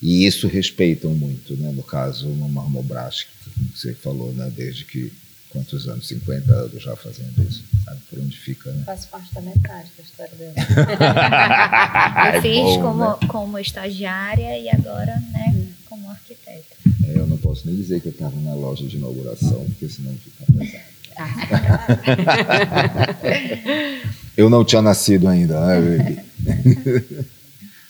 E 0.01 0.25
isso 0.25 0.47
respeitam 0.47 1.13
muito, 1.15 1.55
né? 1.55 1.71
No 1.71 1.83
caso, 1.83 2.27
no 2.27 2.49
Marmobras, 2.49 3.23
que 3.23 3.77
você 3.77 3.93
falou, 3.93 4.33
né? 4.33 4.51
Desde 4.53 4.83
que, 4.83 5.13
quantos 5.49 5.87
anos? 5.87 6.07
50 6.07 6.51
anos 6.53 6.83
já 6.83 6.93
fazendo 6.95 7.41
isso. 7.47 7.63
Sabe 7.85 8.01
por 8.09 8.19
onde 8.19 8.37
fica, 8.37 8.71
né? 8.73 8.83
Faço 8.85 9.07
parte 9.07 9.33
da 9.33 9.41
metade 9.41 9.89
da 9.97 10.03
história 10.03 10.35
dela. 10.35 10.53
Eu 12.33 12.39
É 12.39 12.41
fiz 12.41 12.53
bom, 12.63 12.81
como, 12.81 13.09
né? 13.11 13.27
como 13.29 13.59
estagiária 13.59 14.59
e 14.59 14.69
agora, 14.69 15.15
né, 15.31 15.67
como 15.85 16.09
arquiteta. 16.09 16.75
É, 17.07 17.17
eu 17.17 17.25
não 17.27 17.37
posso 17.37 17.65
nem 17.67 17.75
dizer 17.75 18.01
que 18.01 18.07
eu 18.07 18.11
estava 18.11 18.35
na 18.41 18.53
loja 18.53 18.85
de 18.87 18.97
inauguração, 18.97 19.63
porque 19.65 19.87
senão 19.89 20.13
fica 20.15 20.45
pesado. 20.51 20.83
Eu 24.35 24.49
não 24.49 24.65
tinha 24.65 24.81
nascido 24.81 25.27
ainda, 25.27 25.59
né, 25.59 25.79
Baby? 25.79 26.19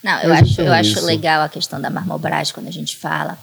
Não, 0.03 0.21
eu 0.21 0.33
acho, 0.33 0.51
então 0.51 0.65
eu 0.65 0.73
é 0.73 0.81
acho 0.81 0.99
legal 1.05 1.43
a 1.43 1.47
questão 1.47 1.79
da 1.79 1.89
marmobragem 1.89 2.53
quando 2.53 2.67
a 2.67 2.71
gente 2.71 2.97
fala. 2.97 3.39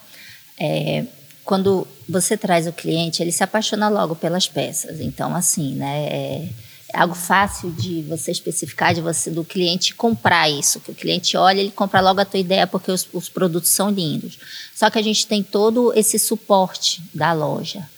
É, 0.60 1.06
quando 1.42 1.86
você 2.06 2.36
traz 2.36 2.66
o 2.66 2.72
cliente, 2.72 3.22
ele 3.22 3.32
se 3.32 3.42
apaixona 3.42 3.88
logo 3.88 4.14
pelas 4.14 4.46
peças. 4.46 5.00
Então, 5.00 5.34
assim, 5.34 5.74
né? 5.74 6.06
É, 6.10 6.48
é 6.92 6.98
algo 6.98 7.14
fácil 7.14 7.70
de 7.70 8.02
você 8.02 8.30
especificar, 8.30 8.92
de 8.92 9.00
você 9.00 9.30
do 9.30 9.42
cliente 9.42 9.94
comprar 9.94 10.50
isso. 10.50 10.80
Que 10.80 10.90
o 10.90 10.94
cliente 10.94 11.34
olha, 11.36 11.60
ele 11.60 11.70
compra 11.70 12.00
logo 12.00 12.20
a 12.20 12.24
tua 12.26 12.40
ideia 12.40 12.66
porque 12.66 12.90
os, 12.90 13.08
os 13.12 13.28
produtos 13.28 13.70
são 13.70 13.88
lindos. 13.88 14.38
Só 14.74 14.90
que 14.90 14.98
a 14.98 15.02
gente 15.02 15.26
tem 15.26 15.42
todo 15.42 15.92
esse 15.96 16.18
suporte 16.18 17.02
da 17.14 17.32
loja. 17.32 17.88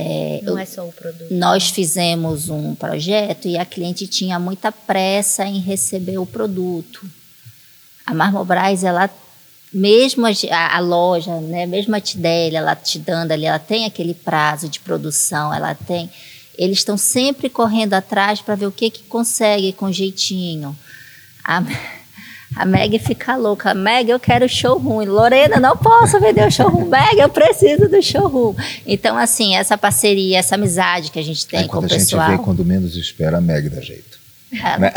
É, 0.00 0.40
Não 0.44 0.52
eu- 0.52 0.58
é 0.58 0.64
só 0.64 0.86
o 0.86 0.92
produto. 0.92 1.26
nós 1.32 1.70
fizemos 1.70 2.48
um 2.48 2.74
projeto 2.74 3.48
e 3.48 3.58
a 3.58 3.64
cliente 3.64 4.06
tinha 4.06 4.38
muita 4.38 4.70
pressa 4.70 5.44
em 5.44 5.58
receber 5.58 6.18
o 6.18 6.26
produto. 6.26 7.04
A 8.06 8.14
Marmobras, 8.14 8.84
ela, 8.84 9.10
mesmo 9.72 10.24
a, 10.26 10.76
a- 10.76 10.80
loja, 10.80 11.40
né, 11.40 11.66
mesmo 11.66 11.94
a 11.96 12.00
Tideli, 12.00 12.56
ela 12.56 12.76
te 12.76 12.98
dando 12.98 13.32
ali, 13.32 13.44
ela 13.44 13.58
tem 13.58 13.84
aquele 13.86 14.14
prazo 14.14 14.68
de 14.68 14.78
produção, 14.80 15.52
ela 15.52 15.74
tem. 15.74 16.08
Eles 16.56 16.78
estão 16.78 16.96
sempre 16.96 17.48
correndo 17.48 17.94
atrás 17.94 18.40
para 18.40 18.54
ver 18.54 18.66
o 18.66 18.72
que, 18.72 18.90
que 18.90 19.02
consegue 19.04 19.72
com 19.72 19.90
jeitinho. 19.92 20.76
A, 21.44 21.62
a 22.56 22.64
Meg 22.64 22.98
fica 22.98 23.36
louca. 23.36 23.74
Meg, 23.74 24.10
eu 24.10 24.18
quero 24.18 24.48
showroom. 24.48 25.04
Lorena, 25.04 25.60
não 25.60 25.76
posso 25.76 26.18
vender 26.20 26.46
o 26.46 26.50
showroom. 26.50 26.86
Meg, 26.88 27.18
eu 27.18 27.28
preciso 27.28 27.88
do 27.88 28.02
showroom. 28.02 28.54
Então, 28.86 29.16
assim, 29.16 29.54
essa 29.54 29.76
parceria, 29.76 30.38
essa 30.38 30.54
amizade 30.54 31.10
que 31.10 31.18
a 31.18 31.22
gente 31.22 31.46
tem 31.46 31.60
Aí 31.60 31.66
com 31.66 31.72
quando 31.72 31.84
o 31.84 31.86
a 31.86 31.88
gente 31.90 32.00
pessoal. 32.00 32.30
vê, 32.30 32.38
quando 32.38 32.64
menos 32.64 32.96
espera, 32.96 33.38
a 33.38 33.40
Meg 33.40 33.68
dá 33.68 33.80
jeito. 33.80 34.18
Ela, 34.50 34.90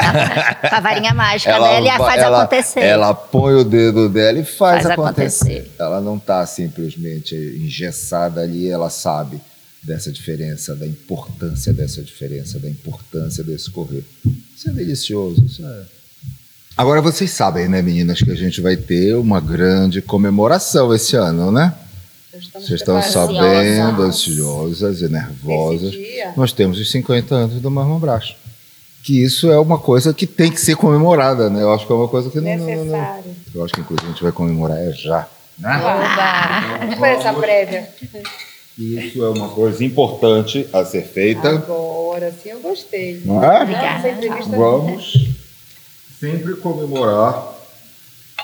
com 0.70 0.76
a 0.76 0.80
varinha 0.80 1.14
mágica 1.14 1.52
dela 1.52 1.86
e 1.86 1.98
faz 1.98 2.22
ela, 2.24 2.40
acontecer. 2.44 2.80
Ela 2.80 3.14
põe 3.14 3.54
o 3.56 3.66
dedo 3.66 4.08
dela 4.08 4.40
e 4.40 4.46
faz, 4.46 4.84
Faz 4.84 4.86
acontecer. 4.92 5.44
acontecer. 5.58 5.72
Ela 5.78 6.00
não 6.00 6.16
está 6.16 6.46
simplesmente 6.46 7.36
engessada 7.36 8.40
ali, 8.42 8.70
ela 8.70 8.90
sabe 8.90 9.42
dessa 9.84 10.10
diferença, 10.10 10.74
da 10.74 10.88
importância 10.88 11.74
dessa 11.74 12.02
diferença, 12.02 12.60
da 12.60 12.70
importância 12.70 13.44
desse 13.44 13.70
correr. 13.72 14.06
Isso 14.56 14.70
é 14.70 14.72
delicioso, 14.72 15.44
isso 15.46 15.66
é. 15.66 16.01
Agora 16.78 17.02
vocês 17.02 17.32
sabem, 17.32 17.68
né, 17.68 17.82
meninas, 17.82 18.22
que 18.22 18.32
a 18.32 18.36
gente 18.36 18.62
vai 18.62 18.78
ter 18.78 19.16
uma 19.16 19.40
grande 19.40 20.02
comemoração 20.02 20.94
esse 20.94 21.16
ano, 21.16 21.52
né? 21.52 21.74
Estamos 22.34 22.68
Vocês 22.68 22.80
estão 22.80 23.02
sabendo, 23.02 24.04
Ansiosas. 24.04 25.02
e 25.02 25.10
nervosas. 25.10 25.94
Nós 26.36 26.54
temos 26.54 26.80
os 26.80 26.90
50 26.90 27.36
anos 27.36 27.62
do 27.62 27.70
Marlon 27.70 28.00
Brás. 28.00 28.36
Que 29.04 29.22
isso 29.22 29.52
é 29.52 29.60
uma 29.60 29.78
coisa 29.78 30.14
que 30.14 30.26
tem 30.26 30.50
que 30.50 30.62
ser 30.62 30.76
comemorada, 30.76 31.50
né? 31.50 31.62
Eu 31.62 31.74
acho 31.74 31.86
que 31.86 31.92
é 31.92 31.96
uma 31.96 32.08
coisa 32.08 32.30
que 32.30 32.40
não. 32.40 32.56
não, 32.56 32.58
não, 32.58 32.68
não. 32.68 32.84
Necessário. 32.84 33.36
Eu 33.54 33.66
acho 33.66 33.74
que 33.74 33.82
inclusive 33.82 34.08
a 34.08 34.12
gente 34.12 34.24
vai 34.24 34.32
comemorar 34.32 34.78
é 34.78 34.92
já. 34.92 35.28
Né? 35.60 35.76
Oba! 35.78 36.78
Vamos 36.80 36.96
fazer 36.96 37.14
essa 37.14 37.34
prévia. 37.34 37.90
Isso 38.78 39.24
é 39.24 39.30
uma 39.30 39.50
coisa 39.50 39.84
importante 39.84 40.68
a 40.72 40.86
ser 40.86 41.04
feita. 41.04 41.50
Agora 41.50 42.32
sim 42.32 42.50
eu 42.50 42.60
gostei. 42.60 43.22
Não 43.26 43.44
é? 43.44 43.64
Entrevista 43.64 44.56
Vamos 44.56 45.41
sempre 46.22 46.54
comemorar 46.58 47.52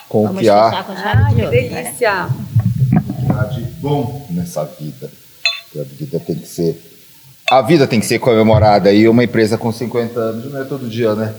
com 0.08 0.26
o 0.26 0.34
que 0.34 0.48
há, 0.48 0.68
fechar 0.70 0.84
com 0.84 0.96
chave 0.96 1.22
Ah, 1.22 1.28
de 1.28 1.34
que 1.36 1.42
ouro, 1.42 1.54
né? 1.54 1.82
delícia! 1.82 2.28
que 2.28 3.32
há 3.32 3.44
de 3.44 3.60
bom 3.80 4.26
nessa 4.30 4.64
vida. 4.64 5.08
Que 5.70 5.80
a 5.80 5.84
vida 5.84 6.18
tem 6.18 6.34
que 6.34 6.48
ser. 6.48 6.82
A 7.48 7.62
vida 7.62 7.86
tem 7.86 8.00
que 8.00 8.06
ser 8.06 8.18
comemorada 8.18 8.92
e 8.92 9.08
uma 9.08 9.22
empresa 9.22 9.56
com 9.56 9.70
50 9.70 10.18
anos 10.18 10.52
não 10.52 10.60
é 10.60 10.64
todo 10.64 10.88
dia, 10.88 11.14
né? 11.14 11.32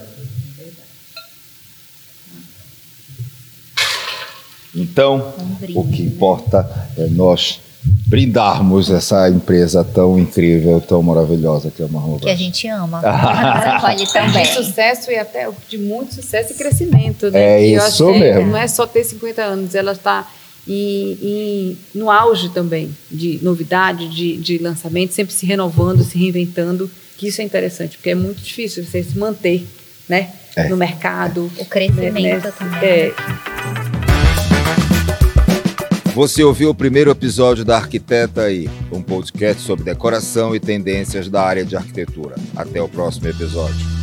Então, 4.73 5.33
o 5.75 5.83
que 5.87 6.03
né? 6.03 6.07
importa 6.09 6.89
é 6.97 7.07
nós 7.07 7.59
brindarmos 7.83 8.89
essa 8.89 9.29
empresa 9.29 9.83
tão 9.83 10.17
incrível, 10.19 10.81
tão 10.81 11.01
maravilhosa 11.01 11.71
que 11.71 11.81
é 11.81 11.85
a 11.85 11.87
Marlon 11.87 12.17
Que 12.19 12.29
a 12.29 12.35
gente 12.35 12.67
ama. 12.67 12.99
Você 13.01 13.81
pode 13.81 14.05
De 14.05 14.13
também. 14.13 14.45
sucesso 14.45 15.11
e 15.11 15.15
até 15.17 15.47
de 15.69 15.77
muito 15.77 16.13
sucesso 16.15 16.53
e 16.53 16.55
crescimento, 16.55 17.29
né? 17.31 17.39
É 17.39 17.59
Que 17.59 17.71
eu 17.73 17.77
isso 17.77 18.03
acho 18.09 18.13
que 18.13 18.19
mesmo. 18.19 18.47
Não 18.51 18.57
é 18.57 18.67
só 18.67 18.85
ter 18.85 19.03
50 19.03 19.41
anos, 19.41 19.75
ela 19.75 19.93
está 19.93 20.27
em, 20.67 21.17
em- 21.21 21.77
no 21.95 22.11
auge 22.11 22.49
também 22.49 22.95
de 23.09 23.39
novidade, 23.41 24.09
de, 24.09 24.37
de 24.37 24.57
lançamento, 24.57 25.13
sempre 25.13 25.33
se 25.33 25.45
renovando, 25.45 26.03
se 26.03 26.17
reinventando. 26.17 26.89
Que 27.17 27.27
isso 27.27 27.41
é 27.41 27.43
interessante, 27.43 27.97
porque 27.97 28.11
é 28.11 28.15
muito 28.15 28.41
difícil 28.41 28.83
você 28.85 29.03
se 29.03 29.17
manter, 29.17 29.65
né? 30.07 30.29
É. 30.55 30.67
No 30.67 30.75
mercado. 30.77 31.49
O 31.57 31.65
crescimento 31.65 32.45
né? 32.45 32.53
também. 32.57 32.79
É, 32.89 33.13
Você 36.19 36.43
ouviu 36.43 36.69
o 36.69 36.75
primeiro 36.75 37.09
episódio 37.09 37.63
da 37.63 37.77
Arquiteta 37.77 38.41
aí, 38.41 38.69
um 38.91 39.01
podcast 39.01 39.61
sobre 39.61 39.85
decoração 39.85 40.53
e 40.53 40.59
tendências 40.59 41.29
da 41.29 41.41
área 41.41 41.63
de 41.63 41.77
arquitetura. 41.77 42.35
Até 42.57 42.81
o 42.81 42.89
próximo 42.89 43.29
episódio. 43.29 43.98